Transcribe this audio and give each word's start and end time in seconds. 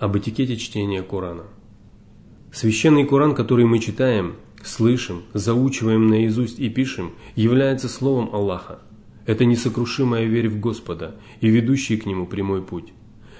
об 0.00 0.16
этикете 0.16 0.56
чтения 0.56 1.02
Корана. 1.02 1.44
Священный 2.52 3.04
Коран, 3.04 3.34
который 3.34 3.66
мы 3.66 3.78
читаем, 3.80 4.36
слышим, 4.64 5.24
заучиваем 5.34 6.06
наизусть 6.06 6.58
и 6.58 6.70
пишем, 6.70 7.12
является 7.36 7.86
словом 7.86 8.30
Аллаха. 8.32 8.78
Это 9.26 9.44
несокрушимая 9.44 10.24
верь 10.24 10.48
в 10.48 10.58
Господа 10.58 11.16
и 11.42 11.48
ведущий 11.48 11.98
к 11.98 12.06
Нему 12.06 12.26
прямой 12.26 12.62
путь. 12.62 12.94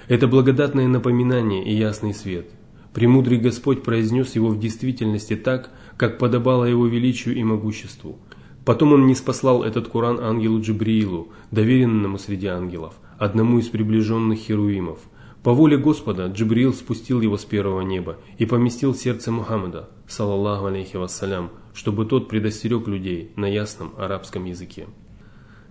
Это 0.06 0.28
благодатное 0.28 0.86
напоминание 0.86 1.64
и 1.64 1.74
ясный 1.74 2.12
свет. 2.12 2.50
Премудрый 2.92 3.38
Господь 3.38 3.82
произнес 3.82 4.34
его 4.34 4.48
в 4.48 4.60
действительности 4.60 5.36
так, 5.36 5.70
как 5.96 6.18
подобало 6.18 6.66
его 6.66 6.86
величию 6.86 7.36
и 7.36 7.42
могуществу. 7.42 8.18
Потом 8.66 8.92
он 8.92 9.06
не 9.06 9.14
спаслал 9.14 9.62
этот 9.62 9.88
Коран 9.88 10.20
ангелу 10.20 10.60
Джибриилу, 10.60 11.28
доверенному 11.50 12.18
среди 12.18 12.48
ангелов, 12.48 12.96
одному 13.18 13.58
из 13.58 13.68
приближенных 13.68 14.38
херувимов– 14.38 14.98
по 15.42 15.54
воле 15.54 15.78
Господа 15.78 16.26
Джибрил 16.26 16.74
спустил 16.74 17.22
его 17.22 17.38
с 17.38 17.46
первого 17.46 17.80
неба 17.80 18.18
и 18.36 18.44
поместил 18.44 18.94
сердце 18.94 19.32
Мухаммада, 19.32 19.88
салаллаху 20.06 20.66
алейхи 20.66 20.96
вассалям, 20.96 21.50
чтобы 21.72 22.04
тот 22.04 22.28
предостерег 22.28 22.86
людей 22.86 23.32
на 23.36 23.46
ясном 23.46 23.94
арабском 23.96 24.44
языке. 24.44 24.86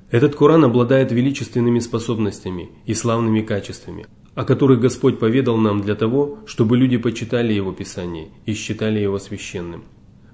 Этот 0.09 0.36
Коран 0.36 0.64
обладает 0.64 1.12
величественными 1.12 1.78
способностями 1.80 2.72
и 2.88 2.95
славными 2.95 3.42
качествами, 3.42 4.08
о 4.34 4.44
которых 4.44 4.80
Господь 4.80 5.20
поведал 5.20 5.58
нам 5.58 5.81
для 5.81 5.94
того, 5.94 6.40
чтобы 6.48 6.76
люди 6.76 6.98
почитали 6.98 7.54
Его 7.54 7.72
Писание 7.72 8.30
и 8.48 8.54
считали 8.54 9.00
его 9.00 9.20
священным. 9.20 9.84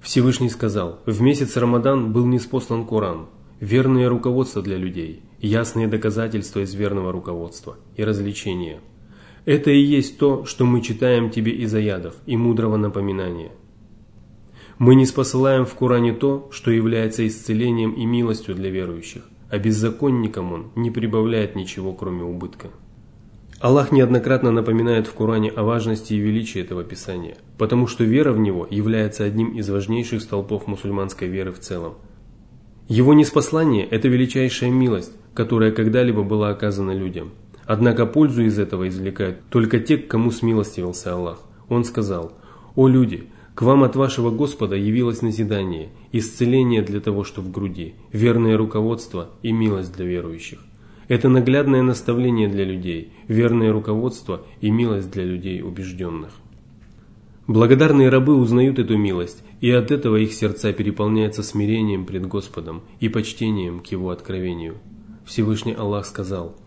Всевышний 0.02 0.49
сказал, 0.49 1.02
в 1.05 1.22
месяц 1.22 1.58
Рамадан 1.58 2.13
был 2.13 2.25
неспослан 2.25 2.86
Коран, 2.86 3.25
верное 3.59 4.08
руководство 4.08 4.61
для 4.61 4.77
людей, 4.77 5.23
ясные 5.41 5.88
доказательства 5.88 6.61
из 6.61 6.73
верного 6.73 7.11
руководства 7.11 7.75
и 7.97 8.03
развлечения– 8.05 8.80
это 9.45 9.70
и 9.70 9.80
есть 9.80 10.17
то, 10.17 10.44
что 10.45 10.66
мы 10.66 10.81
читаем 10.81 11.30
тебе 11.30 11.52
из 11.52 11.73
аядов 11.73 12.16
и 12.26 12.36
мудрого 12.36 12.77
напоминания. 12.77 13.52
Мы 14.80 14.95
не 14.95 15.06
спосылаем 15.06 15.66
в 15.66 15.75
Коране 15.75 16.14
то, 16.14 16.50
что 16.52 16.72
является 16.72 17.25
исцелением 17.25 17.92
и 17.92 18.06
милостью 18.06 18.56
для 18.56 18.69
верующих, 18.69 19.23
а 19.50 19.59
беззаконникам 19.59 20.52
он 20.52 20.72
не 20.75 20.89
прибавляет 20.89 21.56
ничего, 21.56 21.94
кроме 21.94 22.23
убытка. 22.23 22.69
Аллах 23.61 23.92
неоднократно 23.92 24.52
напоминает 24.52 25.08
в 25.08 25.14
Коране 25.14 25.50
о 25.50 25.64
важности 25.64 26.14
и 26.14 26.19
величии 26.19 26.59
этого 26.59 26.84
Писания, 26.84 27.38
потому 27.58 27.88
что 27.88 28.03
вера 28.03 28.34
в 28.34 28.39
него 28.39 28.67
является 28.69 29.23
одним 29.23 29.52
из 29.56 29.69
важнейших 29.69 30.22
столпов 30.22 30.67
мусульманской 30.67 31.30
веры 31.30 31.52
в 31.52 31.59
целом. 31.59 31.94
Его 32.88 33.14
неспослание– 33.14 33.86
это 33.91 34.08
величайшая 34.08 34.72
милость, 34.72 35.14
которая 35.34 35.72
когда-либо 35.72 36.23
была 36.23 36.50
оказана 36.50 36.91
людям– 36.91 37.31
Однако 37.67 38.05
пользу 38.05 38.44
из 38.44 38.59
этого 38.59 38.88
извлекают 38.88 39.38
только 39.49 39.80
те, 39.80 39.97
к 39.97 40.08
кому 40.08 40.31
смилостивился 40.31 41.13
Аллах. 41.13 41.39
Он 41.67 41.83
сказал, 41.83 42.33
«О 42.75 42.88
люди, 42.88 43.30
к 43.55 43.63
вам 43.63 43.83
от 43.83 43.95
вашего 43.95 44.30
Господа 44.30 44.75
явилось 44.75 45.22
назидание, 45.22 45.89
исцеление 46.11 46.83
для 46.83 46.99
того, 46.99 47.23
что 47.23 47.41
в 47.41 47.52
груди, 47.52 47.95
верное 48.11 48.57
руководство 48.57 49.30
и 49.41 49.52
милость 49.52 49.95
для 49.95 50.05
верующих». 50.05 50.59
Это 51.07 51.30
наглядное 51.30 51.83
наставление 51.83 52.47
для 52.47 52.66
людей, 52.66 53.11
верное 53.27 53.72
руководство 53.72 54.41
и 54.61 54.72
милость 54.72 55.11
для 55.11 55.23
людей 55.23 55.61
убежденных. 55.61 56.31
Благодарные 57.47 58.09
рабы 58.09 58.35
узнают 58.35 58.79
эту 58.79 58.97
милость, 58.97 59.44
и 59.61 59.69
от 59.69 59.91
этого 59.91 60.16
их 60.16 60.33
сердца 60.33 60.73
переполняются 60.73 61.44
смирением 61.44 62.05
пред 62.05 62.25
Господом 62.27 62.81
и 63.00 63.07
почтением 63.07 63.81
к 63.81 63.88
Его 63.88 64.09
откровению. 64.09 64.75
Всевышний 65.25 65.73
Аллах 65.73 66.05
сказал– 66.05 66.55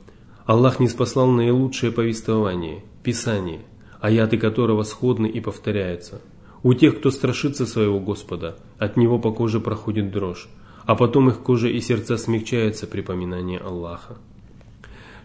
Аллах 0.49 0.81
не 0.81 0.89
спаслал 0.89 1.27
наилучшее 1.27 1.93
повествование, 1.93 2.83
Писание, 3.03 3.61
аяты 4.01 4.39
которого 4.39 4.83
сходны 4.83 5.27
и 5.27 5.41
повторяются. 5.41 6.23
У 6.63 6.73
тех, 6.73 6.97
кто 6.97 7.11
страшится 7.11 7.67
своего 7.67 8.01
Господа, 8.01 8.57
от 8.79 8.97
него 8.97 9.19
по 9.19 9.31
коже 9.31 9.61
проходит 9.61 10.11
дрожь, 10.11 10.49
а 10.87 10.95
потом 10.95 11.29
их 11.29 11.41
кожа 11.41 11.69
и 11.69 11.79
сердца 11.83 12.17
смягчаются 12.17 12.87
при 12.87 13.03
поминании 13.03 13.61
Аллаха. 13.63 14.17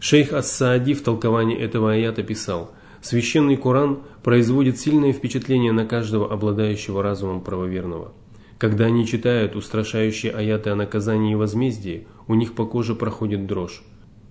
Шейх 0.02 0.34
Ас-Саади 0.34 0.94
в 0.94 1.03
толковании 1.03 1.58
этого 1.58 1.94
аята 1.94 2.22
писал, 2.22 2.72
«Священный 3.02 3.56
Коран 3.56 4.00
производит 4.24 4.78
сильное 4.78 5.14
впечатление 5.14 5.72
на 5.72 5.86
каждого 5.86 6.34
обладающего 6.34 7.02
разумом 7.02 7.40
правоверного. 7.40 8.12
Когда 8.58 8.88
они 8.88 9.08
читают 9.08 9.56
устрашающие 9.56 10.34
аяты 10.34 10.72
о 10.72 10.75
наказании 10.75 11.31
и 11.31 11.36
возмездии, 11.36 12.08
у 12.28 12.36
них 12.36 12.56
по 12.56 12.66
коже 12.66 12.94
проходит 12.94 13.48
дрожь. 13.48 13.84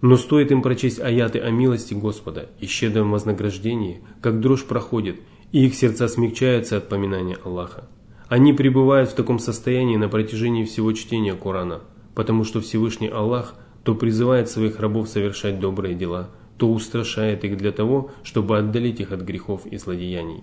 Но 0.03 0.17
стоит 0.17 0.51
им 0.51 0.63
прочесть 0.63 1.01
аяты 1.01 1.39
о 1.39 1.51
милости 1.51 1.95
Господа 1.95 2.51
и 2.59 2.67
щедром 2.67 3.13
вознаграждении, 3.13 4.03
как 4.21 4.41
дрожь 4.41 4.65
проходит, 4.65 5.21
и 5.53 5.65
их 5.65 5.77
сердца 5.77 6.09
смягчаются 6.09 6.77
от 6.77 6.89
поминания 6.89 7.39
Аллаха. 7.45 7.89
Они 8.29 8.53
пребывают 8.53 9.11
в 9.11 9.15
таком 9.15 9.39
состоянии 9.39 9.97
на 9.97 10.09
протяжении 10.09 10.65
всего 10.65 10.93
чтения 10.93 11.35
Корана, 11.35 11.83
потому 12.17 12.43
что 12.43 12.61
Всевышний 12.61 13.09
Аллах 13.09 13.55
то 13.85 13.95
призывает 13.95 14.51
своих 14.51 14.81
рабов 14.81 15.09
совершать 15.09 15.61
добрые 15.61 15.95
дела, 15.95 16.31
то 16.59 16.73
устрашает 16.73 17.45
их 17.45 17.57
для 17.57 17.71
того, 17.71 18.11
чтобы 18.25 18.59
отдалить 18.59 18.99
их 18.99 19.13
от 19.13 19.21
грехов 19.21 19.67
и 19.67 19.77
злодеяний. 19.77 20.43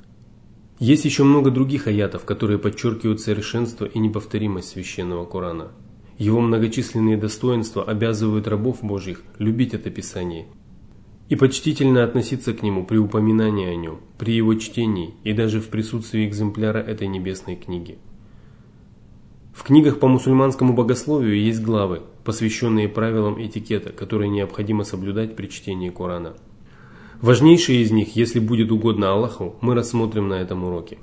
Есть 0.80 1.04
еще 1.04 1.26
много 1.26 1.52
других 1.52 1.88
аятов, 1.88 2.24
которые 2.24 2.60
подчеркивают 2.60 3.20
совершенство 3.20 3.84
и 3.84 4.00
неповторимость 4.00 4.70
священного 4.70 5.26
Корана– 5.26 5.74
его 6.20 6.42
многочисленные 6.42 7.16
достоинства 7.16 7.84
обязывают 7.84 8.46
рабов 8.48 8.84
Божьих 8.84 9.24
любить 9.40 9.74
это 9.74 9.90
Писание 9.90 10.48
и 11.30 11.36
почтительно 11.36 12.04
относиться 12.04 12.54
к 12.54 12.62
нему 12.62 12.86
при 12.86 12.98
упоминании 12.98 13.68
о 13.68 13.76
нем, 13.76 14.00
при 14.18 14.34
его 14.34 14.54
чтении 14.56 15.14
и 15.24 15.32
даже 15.32 15.62
в 15.62 15.70
присутствии 15.70 16.28
экземпляра 16.28 16.80
этой 16.80 17.08
небесной 17.08 17.56
книги. 17.56 17.98
В 19.54 19.64
книгах 19.64 20.00
по 20.00 20.08
мусульманскому 20.08 20.74
богословию 20.74 21.42
есть 21.42 21.62
главы, 21.62 22.02
посвященные 22.26 22.90
правилам 22.90 23.42
этикета, 23.42 23.92
которые 23.92 24.30
необходимо 24.30 24.84
соблюдать 24.84 25.38
при 25.38 25.48
чтении 25.48 25.90
Корана. 25.90 26.36
Важнейшие 27.22 27.82
из 27.82 27.92
них, 27.92 28.16
если 28.18 28.40
будет 28.40 28.72
угодно 28.72 29.12
Аллаху, 29.12 29.56
мы 29.62 29.74
рассмотрим 29.74 30.28
на 30.28 30.36
этом 30.36 30.66
уроке. 30.66 30.98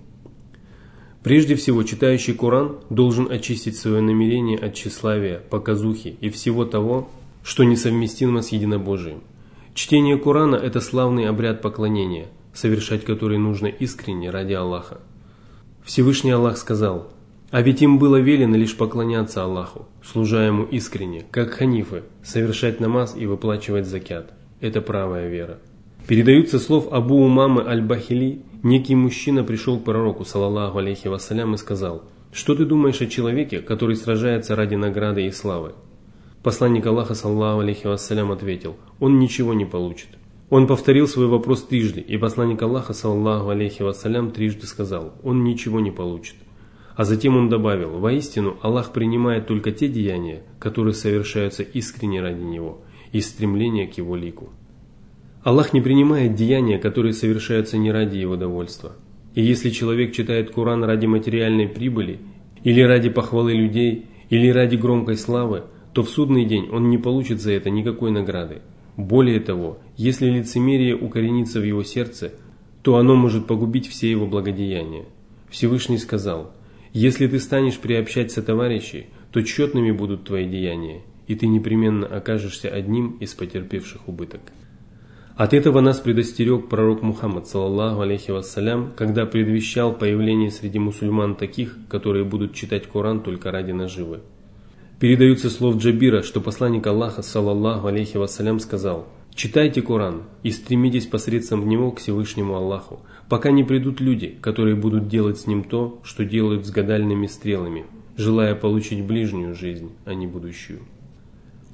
Прежде 1.27 1.57
всего, 1.57 1.83
читающий 1.83 2.35
Коран 2.35 2.77
должен 2.89 3.29
очистить 3.29 3.77
свое 3.77 4.01
намерение 4.01 4.57
от 4.57 4.75
тщеславия, 4.75 5.41
показухи 5.51 6.17
и 6.21 6.31
всего 6.31 6.65
того, 6.65 7.11
что 7.43 7.65
несовместимо 7.65 8.43
с 8.43 8.51
единобожием. 8.51 9.25
Чтение 9.75 10.19
Корана– 10.19 10.55
это 10.63 10.81
славный 10.81 11.29
обряд 11.29 11.63
поклонения, 11.63 12.29
совершать 12.55 13.05
который 13.05 13.39
нужно 13.39 13.67
искренне 13.67 14.31
ради 14.31 14.53
Аллаха. 14.53 15.01
Всевышний 15.85 16.31
Аллах 16.31 16.59
сказал, 16.59 17.09
«А 17.51 17.61
ведь 17.61 17.83
им 17.83 17.99
было 17.99 18.19
велено 18.21 18.57
лишь 18.57 18.77
поклоняться 18.77 19.43
Аллаху, 19.43 19.89
служа 20.05 20.47
Ему 20.47 20.63
искренне, 20.63 21.25
как 21.33 21.55
ханифы, 21.55 22.05
совершать 22.23 22.79
намаз 22.79 23.17
и 23.19 23.27
выплачивать 23.27 23.89
закят. 23.89 24.33
Это 24.61 24.81
правая 24.81 25.29
вера». 25.29 25.59
Передаются 26.07 26.61
слов 26.61 26.93
Абу 26.93 27.17
Умамы 27.17 27.65
Аль-Бахили 27.67 28.43
Некий 28.67 28.97
мужчина 28.97 29.45
пришел 29.45 29.79
к 29.79 29.85
пророку, 29.85 30.25
салаллаху 30.25 30.79
алейхи 30.79 31.07
вассалям, 31.07 31.55
и 31.55 31.57
сказал, 31.57 32.03
«Что 32.33 32.57
ты 32.57 32.65
думаешь 32.65 33.01
о 33.01 33.07
человеке, 33.07 33.61
который 33.61 33.95
сражается 33.95 34.57
ради 34.57 34.75
награды 34.75 35.25
и 35.25 35.31
славы?» 35.31 35.75
Посланник 36.43 36.85
Аллаха, 36.85 37.15
саллаху 37.15 37.61
алейхи 37.61 37.87
вассалям, 37.87 38.33
ответил, 38.33 38.75
«Он 38.99 39.21
ничего 39.21 39.55
не 39.55 39.67
получит». 39.67 40.09
Он 40.51 40.67
повторил 40.67 41.07
свой 41.07 41.29
вопрос 41.29 41.63
трижды, 41.63 42.01
и 42.01 42.19
посланник 42.19 42.61
Аллаха, 42.61 42.93
саллаху 42.93 43.51
алейхи 43.51 43.83
вассалям, 43.83 44.33
трижды 44.33 44.67
сказал, 44.67 45.13
«Он 45.23 45.45
ничего 45.45 45.79
не 45.79 45.93
получит». 45.93 46.35
А 46.97 47.05
затем 47.05 47.37
он 47.37 47.49
добавил, 47.49 48.01
«Воистину, 48.01 48.57
Аллах 48.63 48.93
принимает 48.93 49.47
только 49.47 49.71
те 49.71 49.87
деяния, 49.87 50.43
которые 50.59 50.95
совершаются 50.95 51.63
искренне 51.63 52.21
ради 52.21 52.43
Него, 52.43 52.81
из 53.13 53.29
стремления 53.29 53.87
к 53.87 53.97
Его 53.97 54.17
лику». 54.17 54.49
Аллах 55.47 55.73
не 55.73 55.81
принимает 55.81 56.35
деяния, 56.35 56.77
которые 56.77 57.13
совершаются 57.13 57.79
не 57.79 57.93
ради 57.93 58.17
его 58.17 58.35
довольства. 58.35 58.97
И 59.37 59.43
если 59.45 59.71
человек 59.71 60.13
читает 60.13 60.51
Коран 60.51 60.83
ради 60.83 61.07
материальной 61.07 61.69
прибыли, 61.69 62.19
или 62.65 62.81
ради 62.81 63.11
похвалы 63.11 63.55
людей, 63.55 64.07
или 64.29 64.49
ради 64.49 64.75
громкой 64.75 65.17
славы, 65.17 65.63
то 65.93 66.03
в 66.03 66.11
судный 66.11 66.47
день 66.47 66.69
он 66.73 66.91
не 66.91 66.99
получит 66.99 67.41
за 67.41 67.53
это 67.53 67.71
никакой 67.71 68.11
награды. 68.11 68.61
Более 68.97 69.39
того, 69.39 69.79
если 69.97 70.29
лицемерие 70.29 70.97
укоренится 70.97 71.61
в 71.61 71.65
его 71.65 71.85
сердце, 71.85 72.33
то 72.83 72.97
оно 72.97 73.15
может 73.15 73.47
погубить 73.47 73.87
все 73.87 74.11
его 74.11 74.27
благодеяния. 74.27 75.05
Всевышний 75.49 75.99
сказал, 75.99 76.51
«Если 76.93 77.29
ты 77.29 77.39
станешь 77.39 77.79
приобщать 77.79 78.35
товарищей, 78.35 79.07
то 79.31 79.41
тщетными 79.45 79.93
будут 79.93 80.25
твои 80.25 80.49
деяния, 80.49 81.03
и 81.29 81.37
ты 81.37 81.47
непременно 81.47 82.05
окажешься 82.05 82.69
одним 82.69 83.19
из 83.21 83.33
потерпевших 83.35 84.09
убыток». 84.09 84.41
От 85.37 85.53
этого 85.53 85.81
нас 85.81 86.01
предостерег 86.01 86.71
пророк 86.71 87.03
Мухаммад, 87.03 87.47
саллаллаху 87.47 88.01
алейхи 88.01 88.31
вассалям, 88.31 88.93
когда 88.97 89.27
предвещал 89.27 89.93
появление 89.93 90.51
среди 90.51 90.79
мусульман 90.79 91.35
таких, 91.35 91.77
которые 91.91 92.25
будут 92.25 92.55
читать 92.55 92.87
Коран 92.87 93.21
только 93.21 93.51
ради 93.51 93.73
наживы. 93.73 94.21
Передаются 94.99 95.51
слов 95.51 95.77
Джабира, 95.77 96.23
что 96.23 96.41
посланник 96.41 96.87
Аллаха, 96.87 97.21
саллаллаху 97.21 97.87
алейхи 97.87 98.17
вассалям, 98.17 98.61
сказал, 98.61 99.09
Читайте 99.35 99.83
Коран 99.83 100.23
и 100.43 100.51
стремитесь 100.51 101.05
посредством 101.05 101.69
него 101.69 101.91
к 101.91 101.99
Всевышнему 101.99 102.55
Аллаху, 102.55 103.01
пока 103.29 103.51
не 103.51 103.63
придут 103.63 104.01
люди, 104.01 104.39
которые 104.41 104.75
будут 104.75 105.09
делать 105.09 105.39
с 105.39 105.47
ним 105.47 105.65
то, 105.65 106.01
что 106.03 106.25
делают 106.25 106.65
с 106.65 106.71
гадальными 106.71 107.27
стрелами, 107.27 107.85
желая 108.17 108.55
получить 108.55 109.05
ближнюю 109.05 109.55
жизнь, 109.55 109.93
а 110.07 110.15
не 110.15 110.27
будущую. 110.27 110.81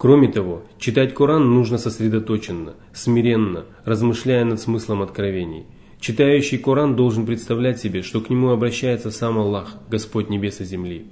Кроме 0.02 0.26
того, 0.26 0.64
читать 0.80 1.14
Коран 1.14 1.54
нужно 1.54 1.78
сосредоточенно, 1.78 2.74
смиренно, 2.92 3.66
размышляя 3.84 4.44
над 4.44 4.60
смыслом 4.60 5.00
откровений. 5.00 5.64
Читающий 6.00 6.58
Коран 6.58 6.96
должен 6.96 7.24
представлять 7.24 7.78
себе, 7.78 8.02
что 8.02 8.20
к 8.20 8.28
нему 8.28 8.50
обращается 8.50 9.12
сам 9.12 9.38
Аллах, 9.38 9.76
Господь 9.88 10.28
небес 10.28 10.60
и 10.60 10.64
земли. 10.64 11.06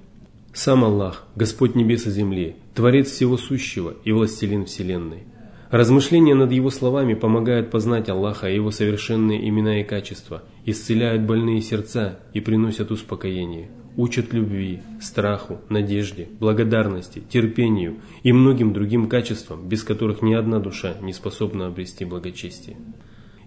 Сам 0.53 0.83
Аллах, 0.83 1.25
Господь 1.37 1.77
небес 1.77 2.05
и 2.09 2.11
земли, 2.11 2.57
Творец 2.75 3.09
всего 3.09 3.37
сущего 3.37 3.95
и 4.03 4.11
Властелин 4.11 4.65
Вселенной. 4.65 5.23
Размышления 5.71 6.35
над 6.35 6.51
его 6.51 6.71
словами 6.71 7.15
помогают 7.15 7.71
познать 7.71 8.09
Аллаха 8.09 8.51
и 8.51 8.57
его 8.57 8.73
совершенные 8.73 9.49
имена 9.49 9.83
и 9.83 9.85
качества, 9.85 10.43
исцеляют 10.67 11.23
больные 11.23 11.61
сердца 11.61 12.19
и 12.35 12.41
приносят 12.41 12.91
успокоение, 12.91 13.71
учат 13.97 14.33
любви, 14.33 14.81
страху, 15.01 15.59
надежде, 15.69 16.29
благодарности, 16.39 17.23
терпению 17.29 17.97
и 18.23 18.33
многим 18.33 18.73
другим 18.73 19.09
качествам, 19.09 19.69
без 19.69 19.83
которых 19.83 20.23
ни 20.23 20.35
одна 20.35 20.59
душа 20.59 20.95
не 21.01 21.13
способна 21.13 21.67
обрести 21.67 22.05
благочестие. 22.05 22.77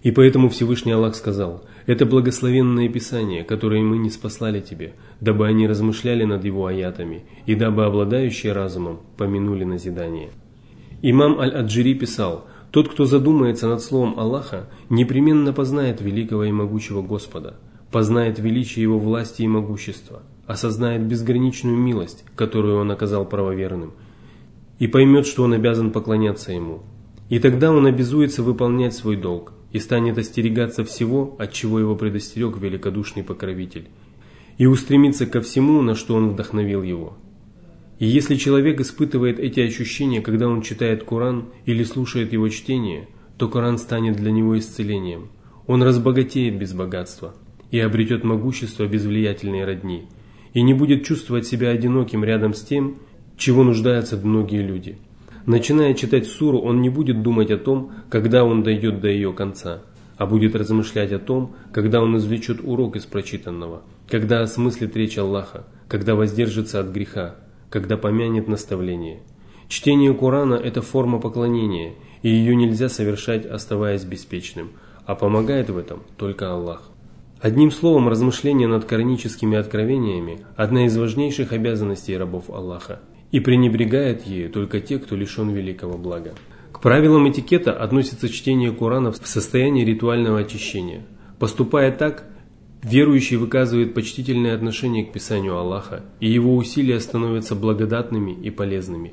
И 0.04 0.10
поэтому 0.10 0.50
Всевышний 0.50 0.92
Аллах 0.92 1.14
сказал, 1.14 1.64
«Это 1.86 2.04
благословенное 2.04 2.90
Писание, 2.90 3.42
которое 3.42 3.82
мы 3.82 3.96
не 3.96 4.10
спаслали 4.10 4.60
тебе, 4.60 4.92
дабы 5.20 5.46
они 5.46 5.66
размышляли 5.66 6.24
над 6.24 6.44
его 6.44 6.66
аятами, 6.66 7.24
и 7.46 7.54
дабы 7.54 7.86
обладающие 7.86 8.52
разумом 8.52 9.00
помянули 9.16 9.64
назидание». 9.64 10.30
Имам 11.00 11.40
Аль-Аджири 11.40 11.94
писал, 11.94 12.46
«Тот, 12.70 12.90
кто 12.90 13.06
задумается 13.06 13.66
над 13.66 13.80
словом 13.80 14.18
Аллаха, 14.18 14.68
непременно 14.90 15.54
познает 15.54 16.02
великого 16.02 16.44
и 16.44 16.52
могучего 16.52 17.00
Господа, 17.00 17.58
познает 17.90 18.38
величие 18.38 18.82
Его 18.82 18.98
власти 18.98 19.40
и 19.42 19.48
могущества, 19.48 20.22
осознает 20.46 21.02
безграничную 21.02 21.76
милость, 21.76 22.24
которую 22.36 22.78
Он 22.78 22.90
оказал 22.90 23.24
правоверным, 23.24 23.92
и 24.78 24.86
поймет, 24.86 25.26
что 25.26 25.44
Он 25.44 25.52
обязан 25.52 25.90
поклоняться 25.90 26.52
Ему. 26.52 26.82
И 27.28 27.38
тогда 27.38 27.72
Он 27.72 27.86
обязуется 27.86 28.42
выполнять 28.42 28.94
свой 28.94 29.16
долг 29.16 29.52
и 29.72 29.78
станет 29.78 30.18
остерегаться 30.18 30.84
всего, 30.84 31.36
от 31.38 31.52
чего 31.52 31.80
Его 31.80 31.96
предостерег 31.96 32.58
великодушный 32.58 33.24
покровитель, 33.24 33.88
и 34.58 34.66
устремиться 34.66 35.26
ко 35.26 35.40
всему, 35.40 35.82
на 35.82 35.94
что 35.94 36.14
Он 36.14 36.30
вдохновил 36.30 36.82
Его». 36.82 37.16
И 37.98 38.06
если 38.06 38.34
человек 38.34 38.80
испытывает 38.80 39.38
эти 39.38 39.60
ощущения, 39.60 40.20
когда 40.20 40.48
он 40.48 40.62
читает 40.62 41.04
Коран 41.04 41.46
или 41.64 41.84
слушает 41.84 42.32
его 42.32 42.48
чтение, 42.48 43.08
то 43.38 43.48
Коран 43.48 43.78
станет 43.78 44.16
для 44.16 44.32
него 44.32 44.58
исцелением. 44.58 45.28
Он 45.66 45.82
разбогатеет 45.82 46.58
без 46.58 46.72
богатства 46.72 47.34
и 47.70 47.78
обретет 47.78 48.24
могущество 48.24 48.86
без 48.86 49.04
влиятельной 49.04 49.64
родни, 49.64 50.06
и 50.54 50.62
не 50.62 50.72
будет 50.72 51.04
чувствовать 51.04 51.46
себя 51.46 51.70
одиноким 51.70 52.24
рядом 52.24 52.54
с 52.54 52.62
тем, 52.62 53.00
чего 53.36 53.64
нуждаются 53.64 54.16
многие 54.16 54.62
люди. 54.62 54.96
Начиная 55.44 55.92
читать 55.92 56.26
суру, 56.26 56.58
он 56.58 56.80
не 56.80 56.88
будет 56.88 57.22
думать 57.22 57.50
о 57.50 57.58
том, 57.58 57.92
когда 58.08 58.44
он 58.44 58.62
дойдет 58.62 59.00
до 59.00 59.08
ее 59.08 59.34
конца, 59.34 59.82
а 60.16 60.24
будет 60.26 60.54
размышлять 60.54 61.12
о 61.12 61.18
том, 61.18 61.54
когда 61.72 62.00
он 62.00 62.16
извлечет 62.16 62.60
урок 62.62 62.96
из 62.96 63.04
прочитанного, 63.04 63.82
когда 64.08 64.40
осмыслит 64.40 64.96
речь 64.96 65.18
Аллаха, 65.18 65.66
когда 65.88 66.14
воздержится 66.14 66.80
от 66.80 66.86
греха, 66.86 67.36
когда 67.68 67.98
помянет 67.98 68.48
наставление. 68.48 69.20
Чтение 69.68 70.14
Корана– 70.14 70.54
это 70.64 70.82
форма 70.82 71.18
поклонения, 71.20 71.94
и 72.22 72.28
ее 72.28 72.54
нельзя 72.54 72.88
совершать, 72.88 73.44
оставаясь 73.44 74.04
беспечным, 74.04 74.70
а 75.04 75.14
помогает 75.14 75.68
в 75.68 75.76
этом 75.76 76.04
только 76.16 76.52
Аллах. 76.52 76.93
Одним 77.44 77.70
словом, 77.70 78.08
размышление 78.08 78.66
над 78.66 78.86
кораническими 78.86 79.58
откровениями– 79.58 80.38
одна 80.56 80.86
из 80.86 80.96
важнейших 80.96 81.52
обязанностей 81.52 82.16
рабов 82.16 82.48
Аллаха, 82.48 83.00
и 83.32 83.38
пренебрегает 83.38 84.26
ею 84.26 84.48
только 84.48 84.80
те, 84.80 84.98
кто 84.98 85.14
лишен 85.14 85.50
великого 85.50 85.98
блага. 85.98 86.32
К 86.72 86.80
правилам 86.80 87.28
этикета 87.30 87.74
относится 87.74 88.30
чтение 88.30 88.72
Корана 88.72 89.12
в 89.12 89.18
состоянии 89.18 89.84
ритуального 89.84 90.38
очищения. 90.38 91.04
Поступая 91.38 91.92
так, 91.92 92.24
Верующий 92.82 93.36
выказывает 93.36 93.92
почтительное 93.92 94.54
отношение 94.54 95.04
к 95.04 95.12
Писанию 95.12 95.58
Аллаха, 95.58 96.02
и 96.20 96.30
его 96.30 96.56
усилия 96.56 96.98
становятся 96.98 97.54
благодатными 97.54 98.32
и 98.32 98.48
полезными. 98.48 99.12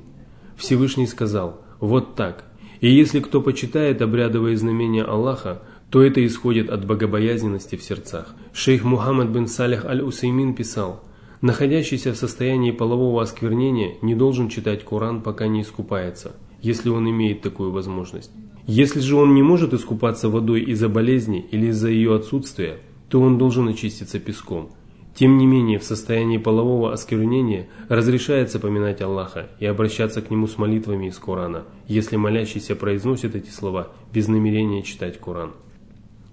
Всевышний 0.56 1.08
сказал, 1.08 1.66
вот 1.82 2.16
так, 2.16 2.46
и 2.80 2.90
если 2.90 3.20
кто 3.20 3.42
почитает 3.42 4.02
обрядовые 4.02 4.56
знамения 4.56 5.04
Аллаха, 5.04 5.64
то 5.92 6.02
это 6.02 6.26
исходит 6.26 6.70
от 6.70 6.86
богобоязненности 6.88 7.76
в 7.76 7.84
сердцах. 7.84 8.34
Шейх 8.54 8.86
Мухаммад 8.86 9.28
бин 9.28 9.48
Салих 9.48 9.84
аль-Усеймин 9.84 10.56
писал, 10.56 11.04
находящийся 11.42 12.14
в 12.14 12.18
состоянии 12.18 12.72
полового 12.72 13.22
осквернения 13.22 13.98
не 14.02 14.16
должен 14.16 14.48
читать 14.48 14.86
Коран, 14.86 15.22
пока 15.22 15.48
не 15.48 15.64
искупается, 15.64 16.32
если 16.62 16.90
он 16.90 17.10
имеет 17.10 17.42
такую 17.42 17.72
возможность. 17.72 18.32
Если 18.68 19.02
же 19.02 19.18
он 19.18 19.36
не 19.36 19.44
может 19.44 19.74
искупаться 19.74 20.30
водой 20.30 20.62
из-за 20.62 20.88
болезни 20.88 21.46
или 21.52 21.68
из-за 21.68 21.90
ее 21.90 22.16
отсутствия, 22.16 22.78
то 23.10 23.20
он 23.20 23.38
должен 23.38 23.68
очиститься 23.68 24.18
песком. 24.20 24.70
Тем 25.14 25.38
не 25.38 25.46
менее, 25.46 25.78
в 25.78 25.84
состоянии 25.84 26.38
полового 26.38 26.94
осквернения 26.94 27.68
разрешается 27.90 28.60
поминать 28.60 29.02
Аллаха 29.02 29.50
и 29.60 29.66
обращаться 29.66 30.22
к 30.22 30.32
Нему 30.32 30.48
с 30.48 30.58
молитвами 30.58 31.08
из 31.08 31.18
Корана, 31.18 31.66
если 31.86 32.16
молящийся 32.16 32.78
произносит 32.78 33.36
эти 33.36 33.50
слова 33.50 33.90
без 34.14 34.30
намерения 34.30 34.84
читать 34.84 35.20
Коран. 35.20 35.52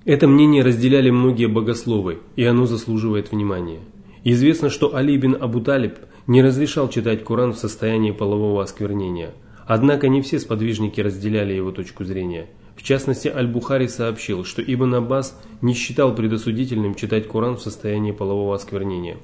Это 0.08 0.26
мнение 0.26 0.62
разделяли 0.62 1.10
многие 1.10 1.48
богословы, 1.48 2.20
и 2.34 2.42
оно 2.42 2.64
заслуживает 2.64 3.30
внимания. 3.30 3.80
Известно, 4.24 4.70
что 4.70 4.96
Али 4.96 5.14
бин 5.18 5.36
Абу 5.38 5.60
Талиб 5.60 5.98
не 6.26 6.42
разрешал 6.42 6.88
читать 6.88 7.22
Коран 7.24 7.52
в 7.52 7.58
состоянии 7.58 8.12
полового 8.12 8.62
осквернения. 8.62 9.34
Однако 9.66 10.08
не 10.08 10.22
все 10.22 10.38
сподвижники 10.38 11.02
разделяли 11.02 11.52
его 11.52 11.72
точку 11.72 12.04
зрения– 12.04 12.46
в 12.78 12.84
частности, 12.84 13.26
Аль-Бухари 13.26 13.88
сообщил, 13.88 14.44
что 14.44 14.62
Ибн 14.62 14.94
Аббас 14.94 15.36
не 15.60 15.74
считал 15.74 16.14
предосудительным 16.14 16.94
читать 16.94 17.26
Коран 17.26 17.56
в 17.56 17.60
состоянии 17.60 18.12
полового 18.12 18.54
осквернения. 18.54 19.16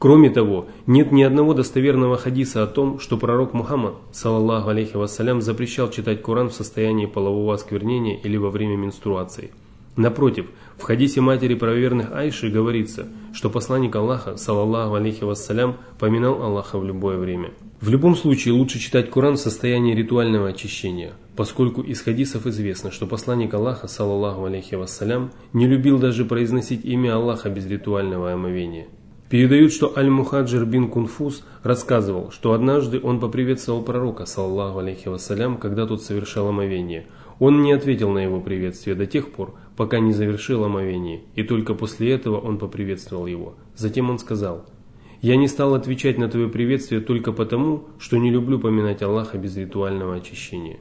Кроме 0.00 0.28
того, 0.28 0.66
нет 0.88 1.12
ни 1.12 1.22
одного 1.22 1.54
достоверного 1.54 2.16
хадиса 2.16 2.64
о 2.64 2.66
том, 2.66 2.98
что 2.98 3.16
пророк 3.16 3.54
Мухаммад, 3.54 3.94
саллаллаху 4.10 4.70
алейхи 4.70 4.96
вассалям, 4.96 5.40
запрещал 5.40 5.88
читать 5.88 6.20
Коран 6.20 6.48
в 6.48 6.54
состоянии 6.54 7.06
полового 7.06 7.54
осквернения 7.54 8.18
или 8.18 8.36
во 8.36 8.50
время 8.50 8.76
менструации. 8.76 9.52
Напротив, 10.00 10.46
в 10.78 10.82
хадисе 10.82 11.20
матери 11.20 11.54
правоверных 11.54 12.10
Айши 12.12 12.48
говорится, 12.48 13.06
что 13.34 13.50
посланник 13.50 13.94
Аллаха, 13.94 14.38
саллаллаху 14.38 14.94
алейхи 14.94 15.24
вассалям, 15.24 15.76
поминал 15.98 16.42
Аллаха 16.42 16.78
в 16.78 16.86
любое 16.86 17.18
время. 17.18 17.50
В 17.82 17.90
любом 17.90 18.16
случае 18.16 18.54
лучше 18.54 18.78
читать 18.78 19.10
Коран 19.10 19.34
в 19.34 19.40
состоянии 19.40 19.94
ритуального 19.94 20.48
очищения, 20.48 21.12
поскольку 21.36 21.82
из 21.82 22.00
хадисов 22.00 22.46
известно, 22.46 22.90
что 22.90 23.06
посланник 23.06 23.52
Аллаха, 23.52 23.88
саллаллаху 23.88 24.46
алейхи 24.46 24.74
вассалям, 24.74 25.32
не 25.52 25.66
любил 25.66 25.98
даже 25.98 26.24
произносить 26.24 26.82
имя 26.82 27.16
Аллаха 27.16 27.50
без 27.50 27.66
ритуального 27.66 28.32
омовения. 28.32 28.86
Передают, 29.28 29.70
что 29.70 29.92
Аль-Мухаджир 29.96 30.64
бин 30.64 30.88
Кунфус 30.88 31.44
рассказывал, 31.62 32.30
что 32.30 32.54
однажды 32.54 32.98
он 33.02 33.20
поприветствовал 33.20 33.82
пророка, 33.82 34.24
саллаллаху 34.24 34.78
алейхи 34.78 35.08
вассалям, 35.08 35.58
когда 35.58 35.86
тот 35.86 36.02
совершал 36.02 36.48
омовение. 36.48 37.06
Он 37.40 37.62
не 37.62 37.72
ответил 37.72 38.10
на 38.12 38.20
его 38.20 38.40
приветствие 38.40 38.94
до 38.94 39.06
тех 39.06 39.32
пор, 39.32 39.54
пока 39.76 39.98
не 39.98 40.12
завершил 40.12 40.62
омовение, 40.62 41.22
и 41.34 41.42
только 41.42 41.74
после 41.74 42.12
этого 42.12 42.38
он 42.38 42.58
поприветствовал 42.58 43.26
его. 43.26 43.54
Затем 43.74 44.08
он 44.10 44.20
сказал– 44.20 44.66
я 45.22 45.36
не 45.36 45.48
стал 45.48 45.74
отвечать 45.74 46.16
на 46.16 46.28
твое 46.28 46.48
приветствие 46.48 47.02
только 47.02 47.32
потому, 47.32 47.84
что 47.98 48.16
не 48.16 48.30
люблю 48.30 48.58
поминать 48.58 49.02
Аллаха 49.02 49.36
без 49.36 49.54
ритуального 49.54 50.14
очищения. 50.14 50.78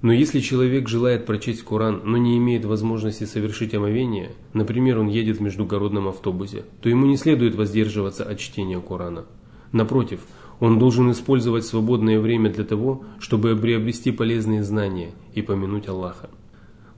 Но 0.00 0.10
если 0.10 0.40
человек 0.40 0.88
желает 0.88 1.26
прочесть 1.26 1.62
Коран, 1.62 2.00
но 2.04 2.16
не 2.16 2.38
имеет 2.38 2.64
возможности 2.64 3.24
совершить 3.24 3.74
омовение, 3.74 4.32
например, 4.54 4.98
он 4.98 5.08
едет 5.08 5.36
в 5.36 5.42
междугородном 5.42 6.08
автобусе, 6.08 6.64
то 6.80 6.88
ему 6.88 7.04
не 7.04 7.18
следует 7.18 7.54
воздерживаться 7.54 8.24
от 8.24 8.38
чтения 8.38 8.80
Корана. 8.80 9.26
Напротив, 9.70 10.20
он 10.62 10.78
должен 10.78 11.10
использовать 11.10 11.66
свободное 11.66 12.20
время 12.20 12.48
для 12.48 12.62
того, 12.62 13.02
чтобы 13.18 13.56
приобрести 13.56 14.12
полезные 14.12 14.62
знания 14.62 15.10
и 15.34 15.42
помянуть 15.42 15.88
Аллаха. 15.88 16.30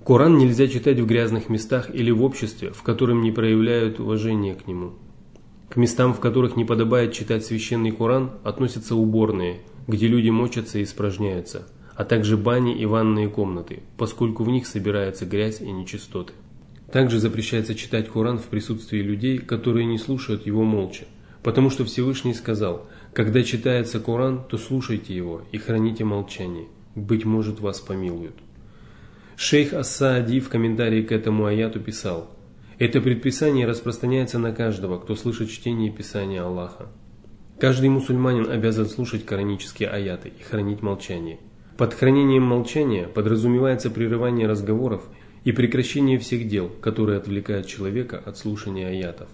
Коран 0.05 0.37
нельзя 0.37 0.69
читать 0.69 1.01
в 1.01 1.07
грязных 1.07 1.49
местах 1.49 1.89
или 1.91 2.11
в 2.11 2.23
обществе, 2.23 2.73
в 2.73 2.83
котором 2.83 3.23
не 3.23 3.33
проявляют 3.33 4.01
уважения 4.01 4.55
к 4.55 4.67
нему. 4.67 4.93
К 5.71 5.77
местам, 5.77 6.13
в 6.13 6.21
которых 6.21 6.57
не 6.57 6.67
подобает 6.67 7.15
читать 7.15 7.43
священный 7.43 7.91
Коран, 7.91 8.33
относятся 8.43 8.97
уборные, 8.97 9.63
где 9.87 10.09
люди 10.09 10.29
мочатся 10.29 10.81
и 10.81 10.83
испражняются, 10.83 11.67
а 11.97 12.05
также 12.05 12.37
бани 12.37 12.79
и 12.79 12.85
ванные 12.85 13.31
комнаты, 13.31 13.83
поскольку 13.97 14.45
в 14.45 14.51
них 14.51 14.67
собирается 14.67 15.25
грязь 15.25 15.63
и 15.63 15.73
нечистоты. 15.73 16.35
Также 16.93 17.19
запрещается 17.19 17.75
читать 17.75 18.11
Коран 18.11 18.39
в 18.39 18.45
присутствии 18.45 19.01
людей, 19.01 19.39
которые 19.39 19.87
не 19.87 19.97
слушают 19.97 20.45
его 20.45 20.65
молча, 20.65 21.07
потому 21.43 21.71
что 21.71 21.87
Всевышний 21.87 22.35
сказал, 22.35 22.89
когда 23.15 23.45
читается 23.45 24.01
Коран, 24.01 24.45
то 24.49 24.59
слушайте 24.59 25.15
его 25.15 25.43
и 25.53 25.59
храните 25.59 26.05
молчание, 26.05 26.67
быть 26.97 27.25
может 27.25 27.61
вас 27.61 27.81
помилуют. 27.81 28.35
Шейх 29.37 29.73
Ас-Саади 29.73 30.41
в 30.41 30.49
комментарии 30.49 31.03
к 31.03 31.13
этому 31.13 31.47
аяту 31.47 31.79
писал, 31.79 32.31
«Это 32.79 33.01
предписание 33.01 33.67
распространяется 33.67 34.41
на 34.41 34.53
каждого, 34.53 34.99
кто 34.99 35.15
слышит 35.15 35.49
чтение 35.51 35.93
Писания 35.93 36.43
Аллаха. 36.43 36.89
Каждый 37.61 37.89
мусульманин 37.89 38.51
обязан 38.51 38.87
слушать 38.87 39.25
коранические 39.25 39.91
аяты 39.91 40.33
и 40.37 40.43
хранить 40.43 40.83
молчание. 40.83 41.39
Под 41.79 41.95
хранением 41.95 42.43
молчания 42.43 43.07
подразумевается 43.07 43.91
прерывание 43.91 44.49
разговоров 44.49 45.05
и 45.45 45.53
прекращение 45.53 46.19
всех 46.19 46.49
дел, 46.49 46.69
которые 46.81 47.19
отвлекают 47.19 47.69
человека 47.69 48.21
от 48.25 48.39
слушания 48.39 48.89
аятов. 48.89 49.29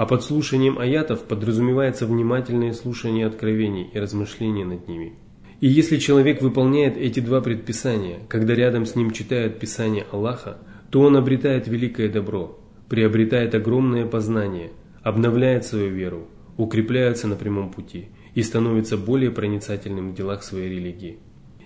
А 0.00 0.06
под 0.06 0.24
слушанием 0.24 0.78
аятов 0.78 1.24
подразумевается 1.24 2.06
внимательное 2.06 2.72
слушание 2.72 3.26
откровений 3.26 3.90
и 3.92 3.98
размышления 3.98 4.64
над 4.64 4.88
ними. 4.88 5.12
И 5.60 5.66
если 5.68 5.98
человек 5.98 6.40
выполняет 6.40 6.96
эти 6.96 7.20
два 7.20 7.42
предписания, 7.42 8.20
когда 8.26 8.54
рядом 8.54 8.86
с 8.86 8.94
ним 8.96 9.10
читают 9.10 9.58
Писание 9.58 10.06
Аллаха, 10.10 10.56
то 10.90 11.02
он 11.02 11.18
обретает 11.18 11.68
великое 11.68 12.08
добро, 12.08 12.58
приобретает 12.88 13.54
огромное 13.54 14.06
познание, 14.06 14.70
обновляет 15.02 15.66
свою 15.66 15.90
веру, 15.90 16.28
укрепляется 16.56 17.28
на 17.28 17.36
прямом 17.36 17.70
пути 17.70 18.08
и 18.34 18.42
становится 18.42 18.96
более 18.96 19.30
проницательным 19.30 20.12
в 20.12 20.14
делах 20.14 20.44
своей 20.44 20.70
религии. 20.70 21.18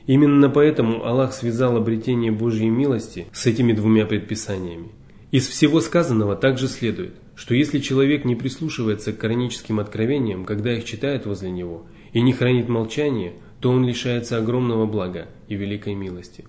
Именно 0.09 0.51
поэтому 0.51 1.05
Аллах 1.05 1.35
связал 1.35 1.77
обретение 1.77 2.33
Божьей 2.33 2.71
милости 2.71 3.27
с 3.33 3.47
этими 3.47 3.73
двумя 3.73 4.07
предписаниями. 4.07 4.89
Из 5.31 5.47
всего 5.47 5.81
сказанного 5.81 6.35
также 6.35 6.67
следует, 6.67 7.15
что 7.37 7.55
если 7.55 7.79
человек 7.79 8.25
не 8.25 8.37
прислушивается 8.37 9.13
к 9.13 9.19
кораническим 9.19 9.81
откровениям, 9.81 10.45
когда 10.45 10.77
их 10.77 10.85
читают 10.85 11.27
возле 11.27 11.51
него, 11.51 11.87
и 12.13 12.21
не 12.21 12.33
хранит 12.33 12.69
молчание, 12.69 13.35
то 13.61 13.71
он 13.71 13.85
лишается 13.87 14.39
огромного 14.39 14.87
блага 14.87 15.29
и 15.49 15.57
великой 15.57 15.95
милости. 15.95 16.45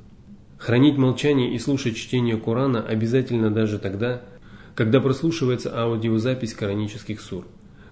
Хранить 0.57 0.97
молчание 0.97 1.53
и 1.53 1.59
слушать 1.59 1.95
чтение 1.97 2.37
Корана 2.37 2.81
обязательно 2.81 3.49
даже 3.51 3.79
тогда, 3.79 4.23
когда 4.73 4.99
прослушивается 4.99 5.71
аудиозапись 5.79 6.53
коранических 6.53 7.21
сур. 7.21 7.45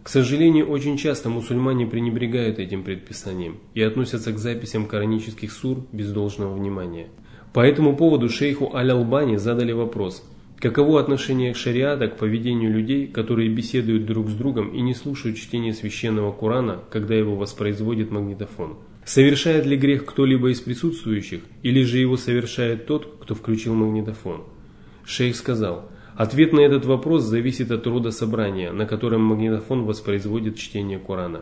К 0.03 0.09
сожалению, 0.09 0.67
очень 0.67 0.97
часто 0.97 1.29
мусульмане 1.29 1.87
пренебрегают 1.87 2.59
этим 2.59 2.83
предписанием 2.83 3.59
и 3.73 3.81
относятся 3.81 4.33
к 4.33 4.37
записям 4.37 4.85
коранических 4.85 5.51
сур 5.51 5.85
без 5.93 6.11
должного 6.11 6.53
внимания. 6.53 7.07
По 7.53 7.61
этому 7.61 7.95
поводу 7.95 8.27
шейху 8.29 8.75
Аль-Албани 8.75 9.37
задали 9.37 9.71
вопрос, 9.71 10.23
каково 10.63 11.01
отношение 11.01 11.53
шариата 11.53 12.07
к 12.07 12.15
поведению 12.15 12.71
людей, 12.71 13.07
которые 13.07 13.49
беседуют 13.49 14.05
друг 14.05 14.29
с 14.29 14.33
другом 14.33 14.69
и 14.69 14.79
не 14.79 14.95
слушают 14.95 15.35
чтение 15.35 15.73
священного 15.73 16.31
Корана, 16.31 16.79
когда 16.89 17.15
его 17.15 17.35
воспроизводит 17.35 18.11
магнитофон. 18.11 18.77
Совершает 19.03 19.65
ли 19.65 19.75
грех 19.75 20.05
кто-либо 20.05 20.51
из 20.51 20.61
присутствующих, 20.61 21.41
или 21.63 21.83
же 21.83 21.97
его 21.97 22.15
совершает 22.15 22.85
тот, 22.85 23.17
кто 23.21 23.35
включил 23.35 23.73
магнитофон? 23.73 24.43
Шейх 25.03 25.35
сказал, 25.35 25.89
Ответ 26.15 26.53
на 26.53 26.61
этот 26.61 26.85
вопрос 26.85 27.23
зависит 27.23 27.69
от 27.69 27.85
рода 27.85 28.11
собрания, 28.11 28.71
на 28.71 28.85
котором 28.85 29.21
магнитофон 29.21 29.83
воспроизводит 29.83 30.57
чтение 30.57 30.97
Корана. 30.97 31.41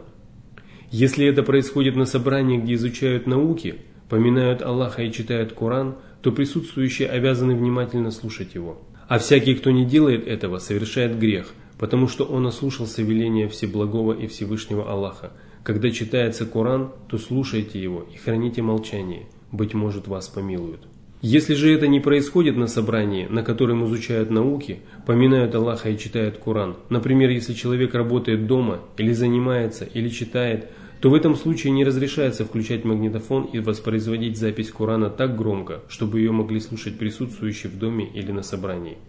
Если 0.89 1.27
это 1.27 1.43
происходит 1.43 1.95
на 1.95 2.07
собрании, 2.07 2.57
где 2.57 2.73
изучают 2.73 3.27
науки, 3.27 3.75
поминают 4.09 4.63
Аллаха 4.63 5.03
и 5.03 5.11
читают 5.11 5.53
Коран, 5.53 5.97
то 6.23 6.31
присутствующие 6.31 7.07
обязаны 7.07 7.55
внимательно 7.55 8.09
слушать 8.09 8.55
его. 8.55 8.81
А 9.11 9.19
всякий, 9.19 9.55
кто 9.55 9.71
не 9.71 9.83
делает 9.83 10.25
этого, 10.25 10.59
совершает 10.59 11.19
грех, 11.19 11.47
потому 11.77 12.07
что 12.07 12.23
он 12.23 12.47
ослушался 12.47 13.01
веления 13.01 13.49
Всеблагого 13.49 14.13
и 14.13 14.25
Всевышнего 14.27 14.89
Аллаха. 14.89 15.33
Когда 15.63 15.91
читается 15.91 16.45
Коран, 16.45 16.93
то 17.09 17.17
слушайте 17.17 17.77
его 17.77 18.05
и 18.09 18.15
храните 18.15 18.61
молчание, 18.61 19.27
быть 19.51 19.73
может 19.73 20.07
вас 20.07 20.29
помилуют. 20.29 20.87
Если 21.21 21.55
же 21.55 21.73
это 21.73 21.89
не 21.89 21.99
происходит 21.99 22.55
на 22.55 22.67
собрании, 22.67 23.27
на 23.29 23.43
котором 23.43 23.83
изучают 23.85 24.29
науки, 24.29 24.79
поминают 25.05 25.53
Аллаха 25.55 25.89
и 25.89 25.97
читают 25.97 26.37
Коран, 26.37 26.77
например, 26.87 27.31
если 27.31 27.51
человек 27.51 27.93
работает 27.93 28.47
дома, 28.47 28.79
или 28.95 29.11
занимается, 29.11 29.83
или 29.83 30.07
читает, 30.07 30.69
то 31.01 31.09
в 31.09 31.15
этом 31.15 31.35
случае 31.35 31.71
не 31.71 31.83
разрешается 31.83 32.45
включать 32.45 32.85
магнитофон 32.85 33.45
и 33.45 33.59
воспроизводить 33.59 34.37
запись 34.37 34.69
Корана 34.69 35.09
так 35.09 35.35
громко, 35.35 35.81
чтобы 35.89 36.19
ее 36.19 36.31
могли 36.31 36.59
слушать 36.59 36.99
присутствующие 36.99 37.71
в 37.71 37.79
доме 37.79 38.07
или 38.13 38.31
на 38.31 38.43
собрании. 38.43 38.99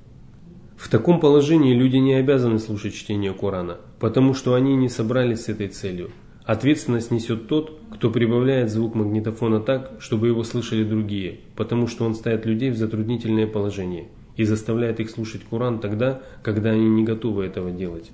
В 0.79 0.89
таком 0.89 1.21
положении 1.21 1.75
люди 1.75 1.99
не 1.99 2.15
обязаны 2.15 2.59
слушать 2.59 2.95
чтение 2.95 3.35
Корана, 3.35 3.77
потому 4.01 4.33
что 4.33 4.55
они 4.55 4.75
не 4.75 4.89
собрались 4.89 5.43
с 5.43 5.49
этой 5.51 5.69
целью. 5.69 6.11
Ответственность 6.45 7.11
несет 7.11 7.47
тот, 7.47 7.79
кто 7.93 8.11
прибавляет 8.11 8.71
звук 8.71 8.95
магнитофона 8.95 9.61
так, 9.61 9.93
чтобы 10.01 10.29
его 10.29 10.43
слышали 10.45 10.83
другие, 10.83 11.41
потому 11.57 11.87
что 11.87 12.05
он 12.07 12.15
ставит 12.15 12.47
людей 12.47 12.71
в 12.71 12.77
затруднительное 12.79 13.47
положение 13.47 14.09
и 14.37 14.45
заставляет 14.45 14.99
их 14.99 15.11
слушать 15.11 15.43
Коран 15.49 15.79
тогда, 15.79 16.23
когда 16.43 16.71
они 16.71 16.89
не 16.89 17.05
готовы 17.05 17.45
этого 17.45 17.71
делать. 17.71 18.11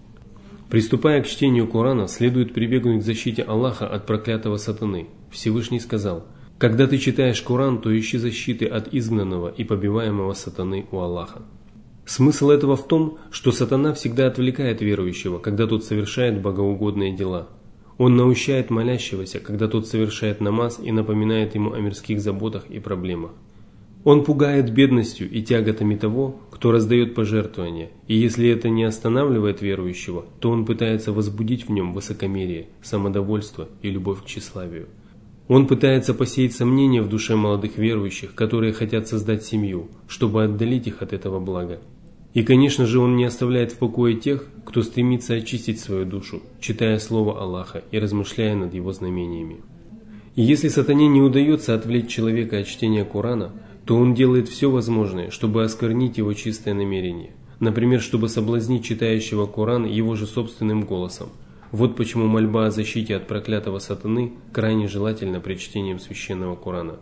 Приступая 0.71 1.23
к 1.23 1.27
чтению 1.27 1.67
Корана, 1.67 2.09
следует 2.09 2.53
прибегнуть 2.53 3.03
к 3.03 3.05
защите 3.05 3.43
Аллаха 3.43 3.87
от 3.87 4.07
проклятого 4.07 4.57
сатаны. 4.57 5.09
Всевышний 5.31 5.81
сказал, 5.81 6.27
«Когда 6.59 6.87
ты 6.87 6.99
читаешь 6.99 7.41
Коран, 7.41 7.81
то 7.81 7.97
ищи 7.97 8.19
защиты 8.19 8.67
от 8.67 8.93
изгнанного 8.93 9.49
и 9.49 9.65
побиваемого 9.65 10.33
сатаны 10.35 10.87
у 10.91 10.99
Аллаха». 10.99 11.43
Смысл 12.05 12.51
этого 12.51 12.77
в 12.77 12.87
том, 12.87 13.19
что 13.31 13.53
сатана 13.53 13.93
всегда 13.93 14.27
отвлекает 14.27 14.81
верующего, 14.81 15.39
когда 15.39 15.67
тот 15.67 15.85
совершает 15.85 16.41
богоугодные 16.41 17.15
дела– 17.15 17.49
он 17.99 18.15
наущает 18.15 18.71
молящегося, 18.71 19.41
когда 19.41 19.67
тот 19.67 19.89
совершает 19.89 20.41
намаз 20.41 20.79
и 20.81 20.93
напоминает 20.93 21.57
ему 21.57 21.73
о 21.73 21.81
мирских 21.81 22.21
заботах 22.21 22.71
и 22.71 22.79
проблемах. 22.79 23.33
Он 24.09 24.25
пугает 24.25 24.73
бедностью 24.73 25.31
и 25.31 25.43
тяготами 25.43 25.95
того, 25.95 26.41
кто 26.51 26.73
раздает 26.73 27.15
пожертвования, 27.15 27.91
и 28.07 28.17
если 28.17 28.49
это 28.49 28.71
не 28.71 28.85
останавливает 28.85 29.61
верующего, 29.61 30.25
то 30.41 30.49
он 30.51 30.65
пытается 30.65 31.13
возбудить 31.13 31.69
в 31.69 31.71
нем 31.71 31.93
высокомерие, 31.93 32.69
самодовольство 32.83 33.69
и 33.83 33.91
любовь 33.91 34.23
к 34.23 34.25
тщеславию. 34.25 34.87
Он 35.47 35.67
пытается 35.67 36.15
посеять 36.15 36.55
сомнения 36.55 37.03
в 37.03 37.11
душе 37.11 37.37
молодых 37.37 37.77
верующих, 37.77 38.35
которые 38.35 38.73
хотят 38.73 39.07
создать 39.07 39.45
семью, 39.45 39.89
чтобы 40.09 40.43
отдалить 40.43 40.87
их 40.87 41.03
от 41.03 41.13
этого 41.13 41.39
блага. 41.39 41.79
И, 42.33 42.43
конечно 42.43 42.87
же, 42.87 43.01
он 43.01 43.15
не 43.15 43.27
оставляет 43.27 43.73
в 43.73 43.77
покое 43.77 44.15
тех, 44.15 44.47
кто 44.65 44.81
стремится 44.81 45.35
очистить 45.35 45.81
свою 45.81 46.07
душу, 46.07 46.41
читая 46.63 46.99
Слово 46.99 47.43
Аллаха 47.43 47.85
и 47.91 47.99
размышляя 47.99 48.57
над 48.57 48.73
его 48.73 48.91
знамениями. 48.91 49.59
И 50.35 50.41
если 50.41 50.69
сатане 50.69 51.09
не 51.09 51.21
удается 51.21 51.75
отвлечь 51.75 52.09
человека 52.09 52.61
от 52.61 52.67
чтения 52.67 53.05
Корана, 53.05 53.53
то 53.89 53.97
он 53.97 54.13
делает 54.13 54.51
все 54.51 54.71
возможное, 54.71 55.31
чтобы 55.31 55.65
осквернить 55.65 56.19
его 56.19 56.35
чистое 56.35 56.75
намерение. 56.75 57.31
Например, 57.59 58.03
чтобы 58.03 58.29
соблазнить 58.29 58.85
читающего 58.85 59.47
Коран 59.47 59.87
его 59.87 60.15
же 60.15 60.27
собственным 60.27 60.83
голосом. 60.83 61.31
Вот 61.73 61.97
почему 61.97 62.27
мольба 62.27 62.67
о 62.67 62.71
защите 62.71 63.17
от 63.17 63.27
проклятого 63.27 63.79
сатаны 63.79 64.35
крайне 64.53 64.89
желательна 64.89 65.41
при 65.41 65.55
чтении 65.55 65.97
священного 65.97 66.55
Корана. 66.55 66.97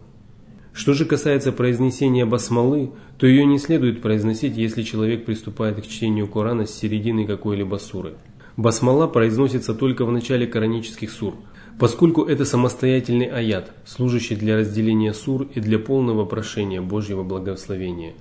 Что 0.73 0.95
же 0.95 1.07
касается 1.07 1.51
произнесения 1.51 2.25
басмалы, 2.25 2.93
то 3.19 3.27
ее 3.27 3.45
не 3.47 3.59
следует 3.59 4.01
произносить, 4.01 4.57
если 4.57 4.83
человек 4.83 5.25
приступает 5.25 5.85
к 5.85 5.89
чтению 5.89 6.29
Корана 6.29 6.67
с 6.67 6.79
середины 6.79 7.27
какой-либо 7.27 7.79
суры. 7.79 8.15
Басмала 8.57 9.09
произносится 9.09 9.75
только 9.75 10.05
в 10.05 10.13
начале 10.13 10.47
коранических 10.47 11.11
сур, 11.11 11.35
поскольку 11.79 12.25
это 12.25 12.45
самостоятельный 12.45 13.27
аят, 13.27 13.73
служащий 13.85 14.37
для 14.37 14.57
разделения 14.57 15.13
сур 15.13 15.47
и 15.55 15.61
для 15.61 15.79
полного 15.79 16.25
прошения 16.25 16.81
Божьего 16.81 17.23
благословения. 17.23 18.15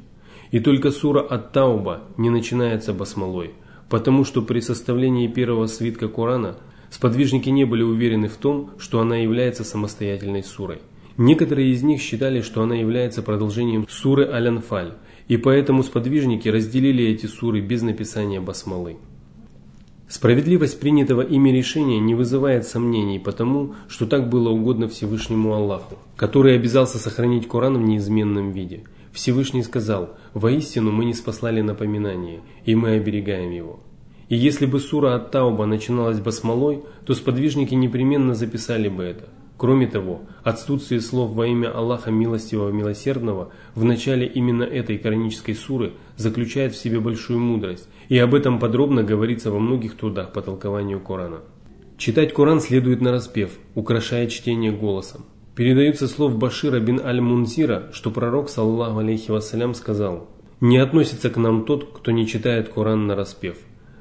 И 0.51 0.59
только 0.59 0.91
сура 0.91 1.21
Ат-Тауба 1.21 2.03
не 2.17 2.29
начинается 2.29 2.93
басмалой, 2.93 3.51
потому 3.89 4.24
что 4.24 4.41
при 4.41 4.59
составлении 4.59 5.27
первого 5.27 5.67
свитка 5.67 6.07
Корана 6.07 6.57
сподвижники 6.89 7.50
не 7.50 7.65
были 7.65 7.83
уверены 7.83 8.27
в 8.27 8.35
том, 8.35 8.71
что 8.77 9.00
она 9.00 9.17
является 9.17 9.63
самостоятельной 9.63 10.43
сурой. 10.43 10.79
Некоторые 11.17 11.71
из 11.71 11.81
них 11.81 12.01
считали, 12.01 12.41
что 12.41 12.62
она 12.62 12.75
является 12.75 13.21
продолжением 13.21 13.85
суры 13.89 14.27
Аль-Анфаль, 14.27 14.93
и 15.29 15.38
поэтому 15.38 15.81
сподвижники 15.81 16.50
разделили 16.50 17.05
эти 17.05 17.25
суры 17.25 17.62
без 17.62 17.81
написания 17.81 18.41
басмалы. 18.41 18.97
Справедливость 20.07 20.79
принятого 20.79 21.21
ими 21.21 21.50
решения 21.50 22.00
не 22.00 22.13
вызывает 22.13 22.67
сомнений, 22.67 23.17
потому 23.17 23.74
что 23.88 24.05
так 24.05 24.29
было 24.29 24.50
угодно 24.50 24.88
Всевышнему 24.88 25.53
Аллаху, 25.53 25.97
который 26.15 26.55
обязался 26.55 27.00
сохранить 27.00 27.47
Коран 27.47 27.77
в 27.77 27.81
неизменном 27.81 28.51
виде. 28.51 28.83
Всевышний 29.12 29.63
сказал, 29.63 30.15
«Воистину 30.33 30.91
мы 30.91 31.05
не 31.05 31.13
спаслали 31.13 31.62
напоминание, 31.62 32.41
и 32.65 32.75
мы 32.75 32.91
оберегаем 32.91 33.51
его». 33.51 33.79
И 34.29 34.35
если 34.35 34.65
бы 34.65 34.79
сура 34.79 35.15
Ат-Тауба 35.15 35.65
начиналась 35.65 36.19
басмалой, 36.19 36.83
то 37.05 37.13
сподвижники 37.13 37.74
непременно 37.74 38.35
записали 38.35 38.89
бы 38.89 39.03
это– 39.03 39.29
Кроме 39.57 39.88
того, 39.88 40.21
отсутствие 40.43 41.00
слов 41.00 41.31
во 41.31 41.47
имя 41.47 41.71
Аллаха 41.71 42.12
Милостивого 42.12 42.71
Милосердного 42.71 43.51
в 43.74 43.85
начале 43.85 44.27
именно 44.27 44.63
этой 44.63 44.97
коранической 44.97 45.55
суры 45.55 45.93
заключает 46.17 46.74
в 46.74 46.77
себе 46.77 47.00
большую 47.00 47.39
мудрость, 47.39 47.88
и 48.09 48.17
об 48.17 48.35
этом 48.35 48.59
подробно 48.59 49.03
говорится 49.03 49.51
во 49.51 49.59
многих 49.59 49.95
трудах 49.95 50.33
по 50.33 50.41
толкованию 50.41 51.00
Корана. 51.00 51.39
Читать 51.97 52.33
Коран 52.33 52.59
следует 52.59 53.00
на 53.00 53.12
распев, 53.12 53.51
украшая 53.74 54.27
чтение 54.27 54.74
голосом. 54.74 55.25
Передаются 55.55 56.09
слов 56.09 56.38
Башира 56.38 56.81
бин 56.81 57.00
Аль-Мунзира, 57.00 57.89
что 57.93 58.12
пророк, 58.12 58.50
саллаху 58.50 59.00
алейхи 59.00 59.31
вассалям, 59.31 59.74
сказал 59.74 60.27
«Не 60.59 60.79
относится 60.79 61.29
к 61.29 61.38
нам 61.38 61.63
тот, 61.63 61.93
кто 61.93 62.12
не 62.12 62.27
читает 62.27 62.67
Коран 62.67 63.07
на 63.07 63.15
распев». 63.15 63.55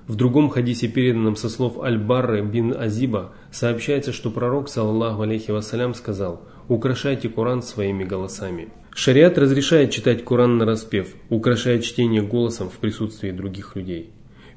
В 0.07 0.17
другом 0.17 0.51
хадисе, 0.51 0.87
переданном 0.87 1.35
со 1.35 1.49
слов 1.49 1.83
Аль-Барры 1.83 2.43
бин 2.43 2.75
Азиба, 2.77 3.33
сообщается, 3.51 4.13
что 4.13 4.31
пророк, 4.31 4.69
саллаху 4.69 5.23
алейхи 5.23 5.51
вассалям, 5.51 5.95
сказал 5.95 6.43
«Украшайте 6.69 7.31
Коран 7.31 7.63
своими 7.63 8.05
голосами». 8.05 8.69
Шариат 8.95 9.39
разрешает 9.39 9.93
читать 9.93 10.23
Коран 10.23 10.59
на 10.59 10.67
распев, 10.67 11.15
украшая 11.31 11.79
чтение 11.81 12.21
голосом 12.21 12.69
в 12.69 12.77
присутствии 12.79 13.31
других 13.31 13.77
людей. 13.77 14.11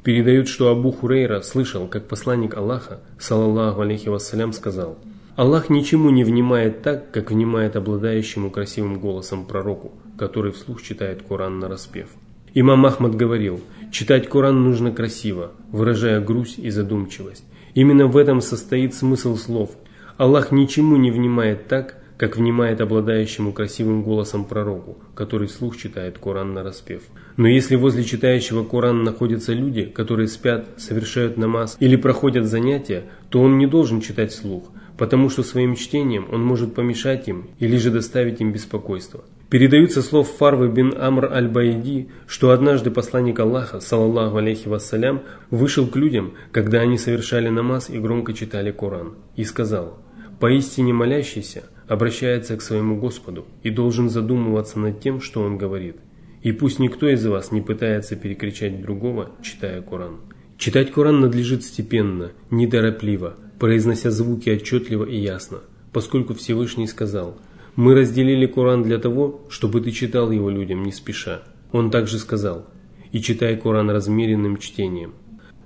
Передают, 0.04 0.50
что 0.50 0.70
Абу 0.70 0.92
Хурейра 0.92 1.40
слышал, 1.42 1.88
как 1.88 2.10
посланник 2.10 2.58
Аллаха, 2.58 3.00
саллаллаху 3.18 3.82
алейхи 3.82 4.10
вассалям, 4.10 4.52
сказал 4.52 4.98
«Аллах 5.38 5.70
ничему 5.70 6.10
не 6.10 6.26
внимает 6.26 6.82
так, 6.82 7.12
как 7.12 7.32
внимает 7.32 7.78
обладающему 7.78 8.52
красивым 8.52 9.00
голосом 9.00 9.46
пророку, 9.46 9.94
который 10.18 10.52
вслух 10.52 10.82
читает 10.82 11.24
Коран 11.24 11.60
на 11.60 11.70
распев». 11.70 12.10
Имам 12.54 12.86
Ахмад 12.86 13.16
говорил, 13.16 13.62
читать 13.92 14.30
Коран 14.30 14.64
нужно 14.64 14.92
красиво, 14.92 15.52
выражая 15.72 16.22
грусть 16.22 16.60
и 16.60 16.70
задумчивость. 16.70 17.46
Именно 17.74 18.08
в 18.08 18.18
этом 18.18 18.42
состоит 18.42 18.94
смысл 18.94 19.36
слов. 19.36 19.72
Аллах 20.18 20.52
ничему 20.52 20.98
не 20.98 21.12
внимает 21.12 21.68
так, 21.68 21.98
как 22.18 22.36
внимает 22.36 22.82
обладающему 22.82 23.54
красивым 23.54 24.04
голосом 24.04 24.46
пророку, 24.46 24.98
который 25.14 25.48
вслух 25.48 25.78
читает 25.78 26.18
Коран 26.18 26.54
на 26.54 26.64
распев. 26.64 27.04
Но 27.38 27.48
если 27.48 27.76
возле 27.76 28.04
читающего 28.04 28.64
Коран 28.64 29.04
находятся 29.04 29.54
люди, 29.54 29.84
которые 29.84 30.28
спят, 30.28 30.68
совершают 30.78 31.38
намаз 31.38 31.78
или 31.80 31.96
проходят 31.96 32.46
занятия, 32.46 33.04
то 33.30 33.42
он 33.42 33.60
не 33.60 33.68
должен 33.68 34.02
читать 34.02 34.32
вслух, 34.32 34.72
потому 34.98 35.30
что 35.30 35.44
своим 35.44 35.76
чтением 35.76 36.28
он 36.32 36.44
может 36.44 36.74
помешать 36.74 37.28
им 37.28 37.48
или 37.60 37.78
же 37.78 37.92
доставить 37.92 38.42
им 38.42 38.52
беспокойство. 38.52 39.24
Передаются 39.50 40.02
слов 40.02 40.30
Фарвы 40.38 40.68
бин 40.68 40.94
Амр 40.98 41.32
аль-Байди, 41.32 42.10
что 42.28 42.52
однажды 42.52 42.92
посланник 42.92 43.40
Аллаха, 43.40 43.80
саллаллаху 43.80 44.38
алейхи 44.38 44.68
вассалям, 44.68 45.24
вышел 45.50 45.88
к 45.88 45.96
людям, 45.96 46.34
когда 46.52 46.82
они 46.82 46.98
совершали 46.98 47.48
намаз 47.48 47.90
и 47.90 47.98
громко 47.98 48.34
читали 48.34 48.72
Коран, 48.72 49.16
и 49.36 49.46
сказал, 49.46 50.00
«Поистине 50.40 50.94
молящийся– 50.94 51.64
обращается 51.88 52.58
к 52.58 52.62
своему 52.62 52.98
Господу 53.00 53.46
и 53.64 53.70
должен 53.70 54.10
задумываться 54.10 54.80
над 54.80 55.00
тем, 55.00 55.22
что 55.22 55.42
он 55.42 55.58
говорит. 55.58 55.98
И 56.42 56.52
пусть 56.52 56.80
никто 56.80 57.08
из 57.10 57.26
вас 57.26 57.52
не 57.52 57.62
пытается 57.62 58.16
перекричать 58.16 58.82
другого, 58.82 59.32
читая 59.42 59.82
Коран. 59.82 60.18
Читать 60.58 60.92
Коран 60.92 61.20
надлежит 61.20 61.64
степенно, 61.64 62.32
неторопливо, 62.52 63.36
произнося 63.60 64.12
звуки 64.12 64.50
отчетливо 64.50 65.06
и 65.06 65.18
ясно, 65.18 65.60
поскольку 65.94 66.34
Всевышний 66.34 66.88
сказал 66.88 67.38
«Мы 67.78 67.94
разделили 67.94 68.48
Коран 68.48 68.82
для 68.82 68.98
того, 68.98 69.42
чтобы 69.50 69.82
ты 69.82 69.92
читал 69.92 70.32
его 70.32 70.50
людям 70.50 70.84
не 70.84 70.92
спеша». 70.92 71.44
Он 71.72 71.92
также 71.92 72.18
сказал 72.18 72.66
«И 73.12 73.22
читай 73.22 73.56
Коран 73.56 73.92
размеренным 73.92 74.58
чтением». 74.58 75.14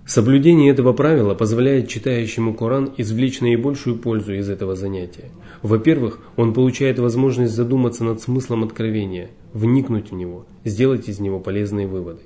Соблюдение 0.06 0.72
этого 0.72 0.92
правила 0.92 1.36
позволяет 1.36 1.88
читающему 1.88 2.54
Коран 2.54 2.92
извлечь 2.98 3.40
наибольшую 3.40 3.96
пользу 3.96 4.34
из 4.34 4.50
этого 4.50 4.76
занятия. 4.76 5.32
Во-первых, 5.62 6.20
он 6.36 6.54
получает 6.54 7.00
возможность 7.00 7.54
задуматься 7.54 8.04
над 8.04 8.22
смыслом 8.22 8.66
откровения, 8.66 9.30
вникнуть 9.54 10.12
в 10.12 10.14
него, 10.14 10.46
сделать 10.66 11.08
из 11.08 11.22
него 11.22 11.40
полезные 11.40 11.88
выводы. 11.88 12.24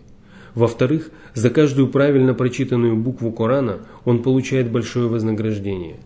Во-вторых, 0.56 1.12
за 1.36 1.52
каждую 1.52 1.90
правильно 1.90 2.34
прочитанную 2.34 2.96
букву 2.96 3.32
Корана 3.32 3.82
он 4.04 4.24
получает 4.24 4.72
большое 4.72 5.08
вознаграждение. 5.08 5.98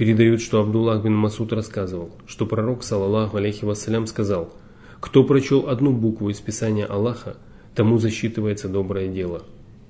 Передают, 0.00 0.40
что 0.40 0.62
Абдуллах 0.62 1.04
бин 1.04 1.14
Масуд 1.14 1.52
рассказывал, 1.52 2.10
что 2.26 2.46
пророк, 2.46 2.82
саллаллаху 2.82 3.36
алейхи 3.36 3.66
вассалям, 3.66 4.06
сказал, 4.06 4.50
«Кто 4.98 5.24
прочел 5.24 5.68
одну 5.68 5.92
букву 5.92 6.30
из 6.30 6.40
Писания 6.40 6.86
Аллаха, 6.86 7.36
тому 7.74 7.98
засчитывается 7.98 8.70
доброе 8.70 9.08
дело» 9.08 9.42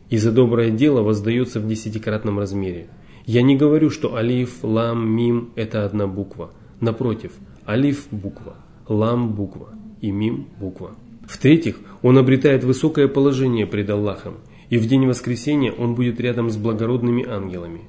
и 0.09 0.17
за 0.17 0.33
доброе 0.33 0.73
дело 0.73 1.03
воздается 1.03 1.61
в 1.61 1.69
десятикратном 1.69 2.41
размере. 2.41 2.89
Я 3.25 3.43
не 3.43 3.55
говорю, 3.55 3.89
что 3.89 4.17
алиф, 4.17 4.65
лам, 4.65 5.09
мим– 5.09 5.51
это 5.55 5.85
одна 5.85 6.09
буква. 6.09 6.51
Напротив, 6.81 7.31
алиф– 7.65 8.09
буква, 8.11 8.57
лам– 8.89 9.33
буква 9.37 9.69
и 10.01 10.11
мим– 10.11 10.49
буква. 10.59 10.97
В-третьих, 11.29 11.77
он 12.03 12.19
обретает 12.19 12.65
высокое 12.65 13.07
положение 13.07 13.65
пред 13.65 13.89
Аллахом, 13.91 14.39
и 14.71 14.77
в 14.77 14.89
день 14.89 15.07
воскресения 15.07 15.71
он 15.71 15.95
будет 15.95 16.19
рядом 16.19 16.51
с 16.51 16.57
благородными 16.57 17.25
ангелами. 17.25 17.83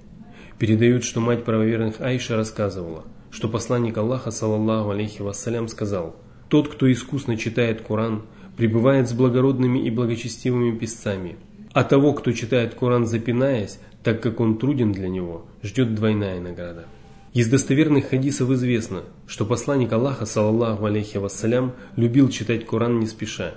Передают, 0.62 1.04
что 1.04 1.21
мать 1.21 1.43
правоверных 1.43 2.02
Айша 2.02 2.36
рассказывала, 2.36 3.04
что 3.32 3.50
посланник 3.50 3.97
Аллаха, 3.97 4.30
саллаллаху 4.30 4.91
алейхи 4.91 5.24
вассалям, 5.24 5.67
сказал, 5.67 6.15
«Тот, 6.50 6.67
кто 6.67 6.91
искусно 6.91 7.36
читает 7.36 7.82
Коран, 7.82 8.28
пребывает 8.58 9.10
с 9.10 9.13
благородными 9.13 9.80
и 9.80 9.89
благочестивыми 9.89 10.78
писцами, 10.78 11.38
а 11.74 11.84
того, 11.84 12.13
кто 12.13 12.32
читает 12.32 12.76
Коран 12.76 13.08
запинаясь, 13.08 13.80
так 14.04 14.21
как 14.21 14.39
он 14.39 14.60
труден 14.60 14.91
для 14.91 15.10
него, 15.10 15.47
ждет 15.63 15.95
двойная 15.95 16.39
награда. 16.39 16.86
Из 17.34 17.50
достоверных 17.50 18.10
хадисов 18.10 18.52
известно, 18.52 19.02
что 19.26 19.47
посланник 19.47 19.91
Аллаха, 19.91 20.28
саллаллаху 20.28 20.86
алейхи 20.86 21.17
вассалям, 21.17 21.74
любил 21.95 22.30
читать 22.30 22.67
Коран 22.67 23.00
не 23.00 23.08
спеша. 23.08 23.56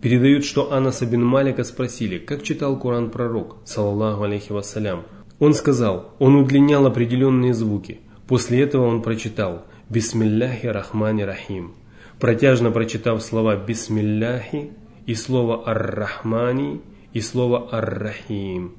Передают, 0.00 0.46
что 0.46 0.72
Анаса 0.72 1.04
бин 1.04 1.22
Малика 1.22 1.64
спросили, 1.64 2.16
как 2.16 2.42
читал 2.42 2.80
Коран 2.80 3.10
пророк, 3.10 3.58
саллаллаху 3.66 4.22
алейхи 4.22 4.52
вассалям. 4.52 5.04
Он 5.38 5.54
сказал, 5.54 6.12
он 6.18 6.36
удлинял 6.36 6.86
определенные 6.86 7.54
звуки. 7.54 8.00
После 8.26 8.62
этого 8.62 8.86
он 8.86 9.02
прочитал 9.02 9.64
«Бисмилляхи 9.88 10.66
рахмани 10.66 11.24
рахим». 11.24 11.74
Протяжно 12.20 12.70
прочитав 12.70 13.22
слова 13.22 13.56
«Бисмилляхи» 13.56 14.70
и 15.06 15.14
слово 15.14 15.68
«Ар-Рахмани», 15.68 16.80
и 17.12 17.20
слово 17.20 17.68
«ар-рахим». 17.70 18.76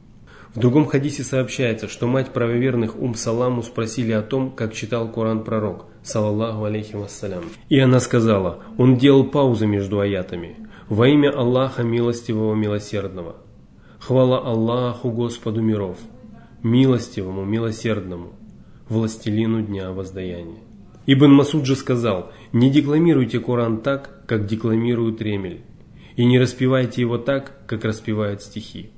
В 0.56 0.60
другом 0.60 0.86
хадисе 0.86 1.24
сообщается, 1.24 1.90
что 1.90 2.08
мать 2.08 2.32
правоверных 2.32 2.98
Ум 2.98 3.16
Саламу 3.16 3.62
спросили 3.62 4.14
о 4.14 4.22
том, 4.22 4.52
как 4.52 4.74
читал 4.74 5.12
Коран 5.12 5.44
пророк, 5.44 5.88
салаллаху 6.02 6.64
алейхи 6.64 6.96
вассалям. 6.96 7.44
И 7.68 7.78
она 7.78 8.00
сказала, 8.00 8.60
он 8.78 8.96
делал 8.96 9.26
паузы 9.26 9.68
между 9.68 10.00
аятами. 10.00 10.56
Во 10.88 11.10
имя 11.10 11.32
Аллаха 11.32 11.84
милостивого 11.84 12.56
милосердного. 12.56 13.36
Хвала 14.00 14.40
Аллаху 14.40 15.12
Господу 15.12 15.62
миров, 15.62 15.98
милостивому 16.64 17.46
милосердному, 17.46 18.34
властелину 18.90 19.62
дня 19.62 19.92
воздаяния. 19.92 20.60
Ибн 21.08 21.32
Масуд 21.32 21.66
же 21.66 21.76
сказал, 21.76 22.32
не 22.52 22.70
декламируйте 22.70 23.40
Коран 23.40 23.82
так, 23.82 24.26
как 24.28 24.48
декламирует 24.48 25.22
Ремель 25.22 25.62
и 26.16 26.26
не 26.26 26.40
распевайте 26.40 27.02
его 27.02 27.18
так, 27.18 27.66
как 27.68 27.84
распевают 27.84 28.42
стихи. 28.42 28.90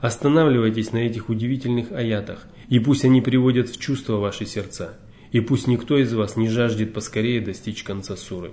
Останавливайтесь 0.00 0.92
на 0.92 0.98
этих 0.98 1.28
удивительных 1.28 1.92
аятах, 1.92 2.46
и 2.68 2.78
пусть 2.78 3.04
они 3.04 3.20
приводят 3.20 3.68
в 3.68 3.80
чувство 3.80 4.16
ваши 4.16 4.44
сердца, 4.44 4.98
и 5.32 5.40
пусть 5.40 5.66
никто 5.66 5.96
из 5.96 6.12
вас 6.12 6.36
не 6.36 6.48
жаждет 6.48 6.92
поскорее 6.92 7.40
достичь 7.40 7.82
конца 7.82 8.16
суры. 8.16 8.52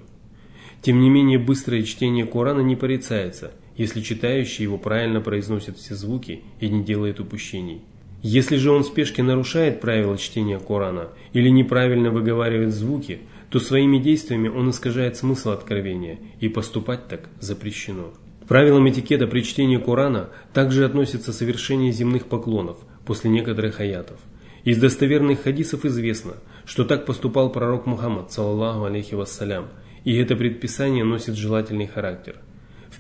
Тем 0.82 1.00
не 1.00 1.10
менее, 1.10 1.40
быстрое 1.40 1.84
чтение 1.84 2.26
Корана 2.26 2.62
не 2.62 2.76
порицается, 2.76 3.52
если 3.76 4.02
читающий 4.02 4.64
его 4.64 4.78
правильно 4.78 5.22
произносит 5.22 5.78
все 5.78 5.96
звуки 5.96 6.44
и 6.60 6.70
не 6.70 6.84
делает 6.84 7.20
упущений. 7.20 7.82
Если 8.22 8.58
же 8.58 8.72
он 8.72 8.84
в 8.84 8.88
спешке 8.88 9.24
нарушает 9.24 9.82
правила 9.82 10.18
чтения 10.18 10.60
Корана 10.60 11.10
или 11.34 11.50
неправильно 11.50 12.12
выговаривает 12.12 12.72
звуки, 12.72 13.22
то 13.50 13.60
своими 13.60 13.98
действиями 13.98 14.48
он 14.48 14.70
искажает 14.70 15.18
смысл 15.18 15.50
откровения, 15.50 16.20
и 16.40 16.48
поступать 16.48 17.08
так 17.08 17.30
запрещено. 17.40 18.14
Правилам 18.48 18.90
этикета 18.90 19.28
при 19.28 19.42
чтении 19.42 19.78
Корана 19.78 20.30
также 20.54 20.86
относится 20.86 21.34
совершение 21.34 21.92
земных 21.92 22.28
поклонов 22.28 22.78
после 23.06 23.30
некоторых 23.32 23.80
аятов. 23.80 24.18
Из 24.64 24.78
достоверных 24.78 25.42
хадисов 25.42 25.86
известно, 25.86 26.34
что 26.66 26.84
так 26.84 27.06
поступал 27.08 27.52
пророк 27.52 27.88
Мухаммад, 27.88 28.32
саллаллаху 28.32 28.86
алейхи 28.86 29.16
вассалям, 29.16 29.70
и 30.04 30.16
это 30.16 30.36
предписание 30.36 31.04
носит 31.04 31.36
желательный 31.36 31.88
характер. 31.88 32.38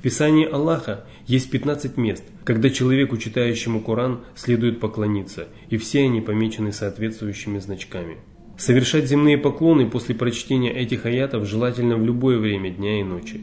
Писании 0.02 0.50
Аллаха 0.50 1.06
есть 1.28 1.52
15 1.52 1.98
мест, 1.98 2.24
когда 2.44 2.70
человеку, 2.70 3.18
читающему 3.18 3.82
Коран, 3.82 4.22
следует 4.36 4.80
поклониться, 4.80 5.48
и 5.70 5.78
все 5.78 6.02
они 6.02 6.22
помечены 6.22 6.72
соответствующими 6.72 7.60
значками. 7.60 8.18
Совершать 8.58 9.06
земные 9.06 9.38
поклоны 9.38 9.90
после 9.90 10.16
прочтения 10.16 10.72
этих 10.72 11.06
аятов 11.06 11.48
желательно 11.48 11.98
в 11.98 12.06
любое 12.06 12.38
время 12.38 12.72
дня 12.72 13.00
и 13.00 13.04
ночи. 13.04 13.42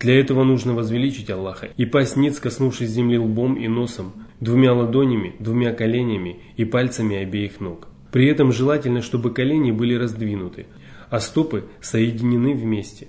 Для 0.00 0.18
этого 0.18 0.44
нужно 0.44 0.74
возвеличить 0.74 1.30
Аллаха 1.30 1.68
и 1.76 1.84
пасть 1.84 2.16
ниц, 2.16 2.38
коснувшись 2.38 2.90
земли 2.90 3.18
лбом 3.18 3.54
и 3.54 3.68
носом, 3.68 4.12
двумя 4.40 4.72
ладонями, 4.72 5.34
двумя 5.38 5.72
коленями 5.72 6.38
и 6.56 6.64
пальцами 6.64 7.16
обеих 7.16 7.60
ног. 7.60 7.88
При 8.12 8.26
этом 8.28 8.52
желательно, 8.52 9.02
чтобы 9.02 9.32
колени 9.32 9.72
были 9.72 9.94
раздвинуты, 9.94 10.66
а 11.10 11.20
стопы 11.20 11.64
соединены 11.80 12.54
вместе. 12.54 13.08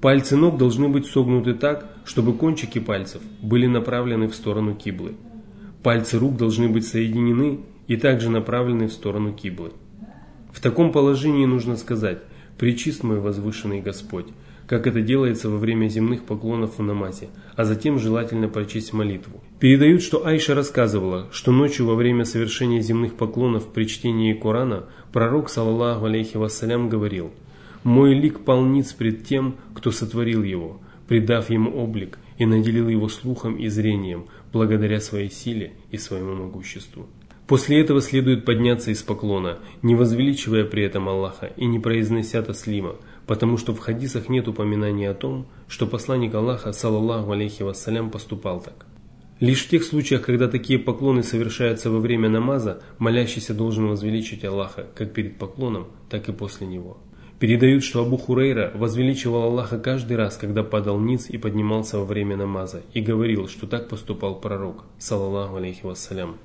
Пальцы 0.00 0.36
ног 0.36 0.58
должны 0.58 0.88
быть 0.88 1.06
согнуты 1.06 1.54
так, 1.54 1.90
чтобы 2.04 2.34
кончики 2.34 2.78
пальцев 2.78 3.22
были 3.40 3.66
направлены 3.66 4.28
в 4.28 4.34
сторону 4.34 4.74
киблы. 4.74 5.14
Пальцы 5.82 6.18
рук 6.18 6.36
должны 6.36 6.68
быть 6.68 6.86
соединены 6.86 7.60
и 7.86 7.96
также 7.96 8.28
направлены 8.28 8.88
в 8.88 8.92
сторону 8.92 9.32
киблы. 9.32 9.72
В 10.52 10.60
таком 10.60 10.92
положении 10.92 11.46
нужно 11.46 11.76
сказать 11.76 12.18
«Пречист 12.58 13.04
мой 13.04 13.20
возвышенный 13.20 13.80
Господь», 13.80 14.26
как 14.66 14.86
это 14.86 15.00
делается 15.00 15.48
во 15.48 15.56
время 15.56 15.88
земных 15.88 16.24
поклонов 16.24 16.78
в 16.78 16.82
намазе, 16.82 17.28
а 17.54 17.64
затем 17.64 17.98
желательно 17.98 18.48
прочесть 18.48 18.92
молитву. 18.92 19.42
Передают, 19.60 20.02
что 20.02 20.26
Айша 20.26 20.54
рассказывала, 20.54 21.28
что 21.30 21.52
ночью 21.52 21.86
во 21.86 21.94
время 21.94 22.24
совершения 22.24 22.80
земных 22.80 23.14
поклонов 23.14 23.72
при 23.72 23.84
чтении 23.84 24.34
Корана 24.34 24.86
пророк, 25.12 25.48
саллаллаху 25.48 26.06
алейхи 26.06 26.36
вассалям, 26.36 26.88
говорил 26.88 27.30
«Мой 27.86 28.14
лик 28.14 28.40
полниц 28.40 28.92
пред 28.92 29.24
тем, 29.26 29.54
кто 29.72 29.92
сотворил 29.92 30.42
его, 30.42 30.80
придав 31.06 31.50
ему 31.50 31.70
облик 31.70 32.18
и 32.36 32.44
наделил 32.44 32.88
его 32.88 33.08
слухом 33.08 33.54
и 33.54 33.68
зрением, 33.68 34.26
благодаря 34.52 35.00
своей 35.00 35.30
силе 35.30 35.74
и 35.92 35.96
своему 35.96 36.34
могуществу». 36.34 37.06
После 37.46 37.80
этого 37.80 38.00
следует 38.00 38.44
подняться 38.44 38.90
из 38.90 39.04
поклона, 39.04 39.60
не 39.82 39.94
возвеличивая 39.94 40.64
при 40.64 40.82
этом 40.82 41.08
Аллаха 41.08 41.52
и 41.56 41.66
не 41.66 41.78
произнося 41.78 42.42
таслима, 42.42 42.96
потому 43.28 43.56
что 43.56 43.72
в 43.72 43.78
хадисах 43.78 44.28
нет 44.28 44.48
упоминания 44.48 45.08
о 45.08 45.14
том, 45.14 45.46
что 45.68 45.86
посланник 45.86 46.34
Аллаха, 46.34 46.72
саллаллаху 46.72 47.30
алейхи 47.30 47.62
вассалям, 47.62 48.10
поступал 48.10 48.60
так. 48.60 48.86
Лишь 49.38 49.64
в 49.64 49.68
тех 49.68 49.84
случаях, 49.84 50.22
когда 50.22 50.48
такие 50.48 50.80
поклоны 50.80 51.22
совершаются 51.22 51.88
во 51.88 52.00
время 52.00 52.28
намаза, 52.28 52.82
молящийся 52.98 53.54
должен 53.54 53.86
возвеличить 53.86 54.44
Аллаха 54.44 54.88
как 54.96 55.12
перед 55.12 55.38
поклоном, 55.38 55.86
так 56.10 56.28
и 56.28 56.32
после 56.32 56.66
него. 56.66 56.98
Передают, 57.38 57.84
что 57.84 58.00
Абу 58.00 58.16
Хурейра 58.16 58.72
возвеличивал 58.74 59.42
Аллаха 59.42 59.78
каждый 59.78 60.16
раз, 60.16 60.38
когда 60.38 60.62
падал 60.62 60.98
ниц 60.98 61.28
и 61.28 61.36
поднимался 61.36 61.98
во 61.98 62.06
время 62.06 62.34
намаза, 62.34 62.80
и 62.94 63.02
говорил, 63.02 63.46
что 63.46 63.66
так 63.66 63.90
поступал 63.90 64.40
пророк, 64.40 64.84
саллаллаху 64.98 65.56
алейхи 65.56 65.84
вассалям. 65.84 66.38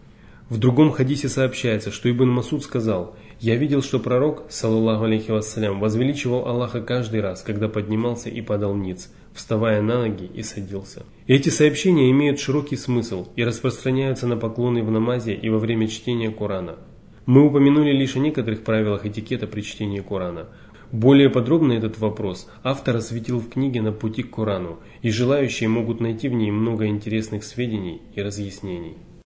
В 0.49 0.57
другом 0.57 0.91
хадисе 0.91 1.29
сообщается, 1.29 1.91
что 1.91 2.11
Ибн 2.11 2.27
Масуд 2.27 2.61
сказал, 2.61 3.15
«Я 3.39 3.55
видел, 3.55 3.81
что 3.81 3.99
пророк, 3.99 4.43
саллаллаху 4.49 5.05
алейхи 5.05 5.31
вассалям, 5.31 5.79
возвеличивал 5.79 6.45
Аллаха 6.45 6.81
каждый 6.81 7.21
раз, 7.21 7.41
когда 7.41 7.69
поднимался 7.69 8.29
и 8.29 8.41
падал 8.41 8.75
ниц, 8.75 9.13
вставая 9.33 9.81
на 9.81 9.99
ноги 9.99 10.25
и 10.25 10.43
садился». 10.43 11.03
Эти 11.25 11.47
сообщения 11.47 12.11
имеют 12.11 12.41
широкий 12.41 12.75
смысл 12.75 13.29
и 13.37 13.45
распространяются 13.45 14.27
на 14.27 14.35
поклоны 14.35 14.83
в 14.83 14.91
намазе 14.91 15.33
и 15.35 15.47
во 15.47 15.57
время 15.57 15.87
чтения 15.87 16.31
Корана. 16.31 16.75
Мы 17.25 17.45
упомянули 17.45 17.91
лишь 17.91 18.17
о 18.17 18.19
некоторых 18.19 18.63
правилах 18.63 19.05
этикета 19.05 19.47
при 19.47 19.61
чтении 19.61 19.99
Корана. 19.99 20.47
Более 20.91 21.29
подробно 21.29 21.71
этот 21.71 21.99
вопрос 21.99 22.49
автор 22.63 22.97
осветил 22.97 23.39
в 23.39 23.49
книге 23.49 23.81
«На 23.81 23.93
пути 23.93 24.23
к 24.23 24.31
Корану», 24.31 24.79
и 25.01 25.09
желающие 25.09 25.69
могут 25.69 26.01
найти 26.01 26.27
в 26.27 26.33
ней 26.33 26.51
много 26.51 26.87
интересных 26.87 27.45
сведений 27.45 28.01
и 28.13 28.21
разъяснений. 28.21 28.97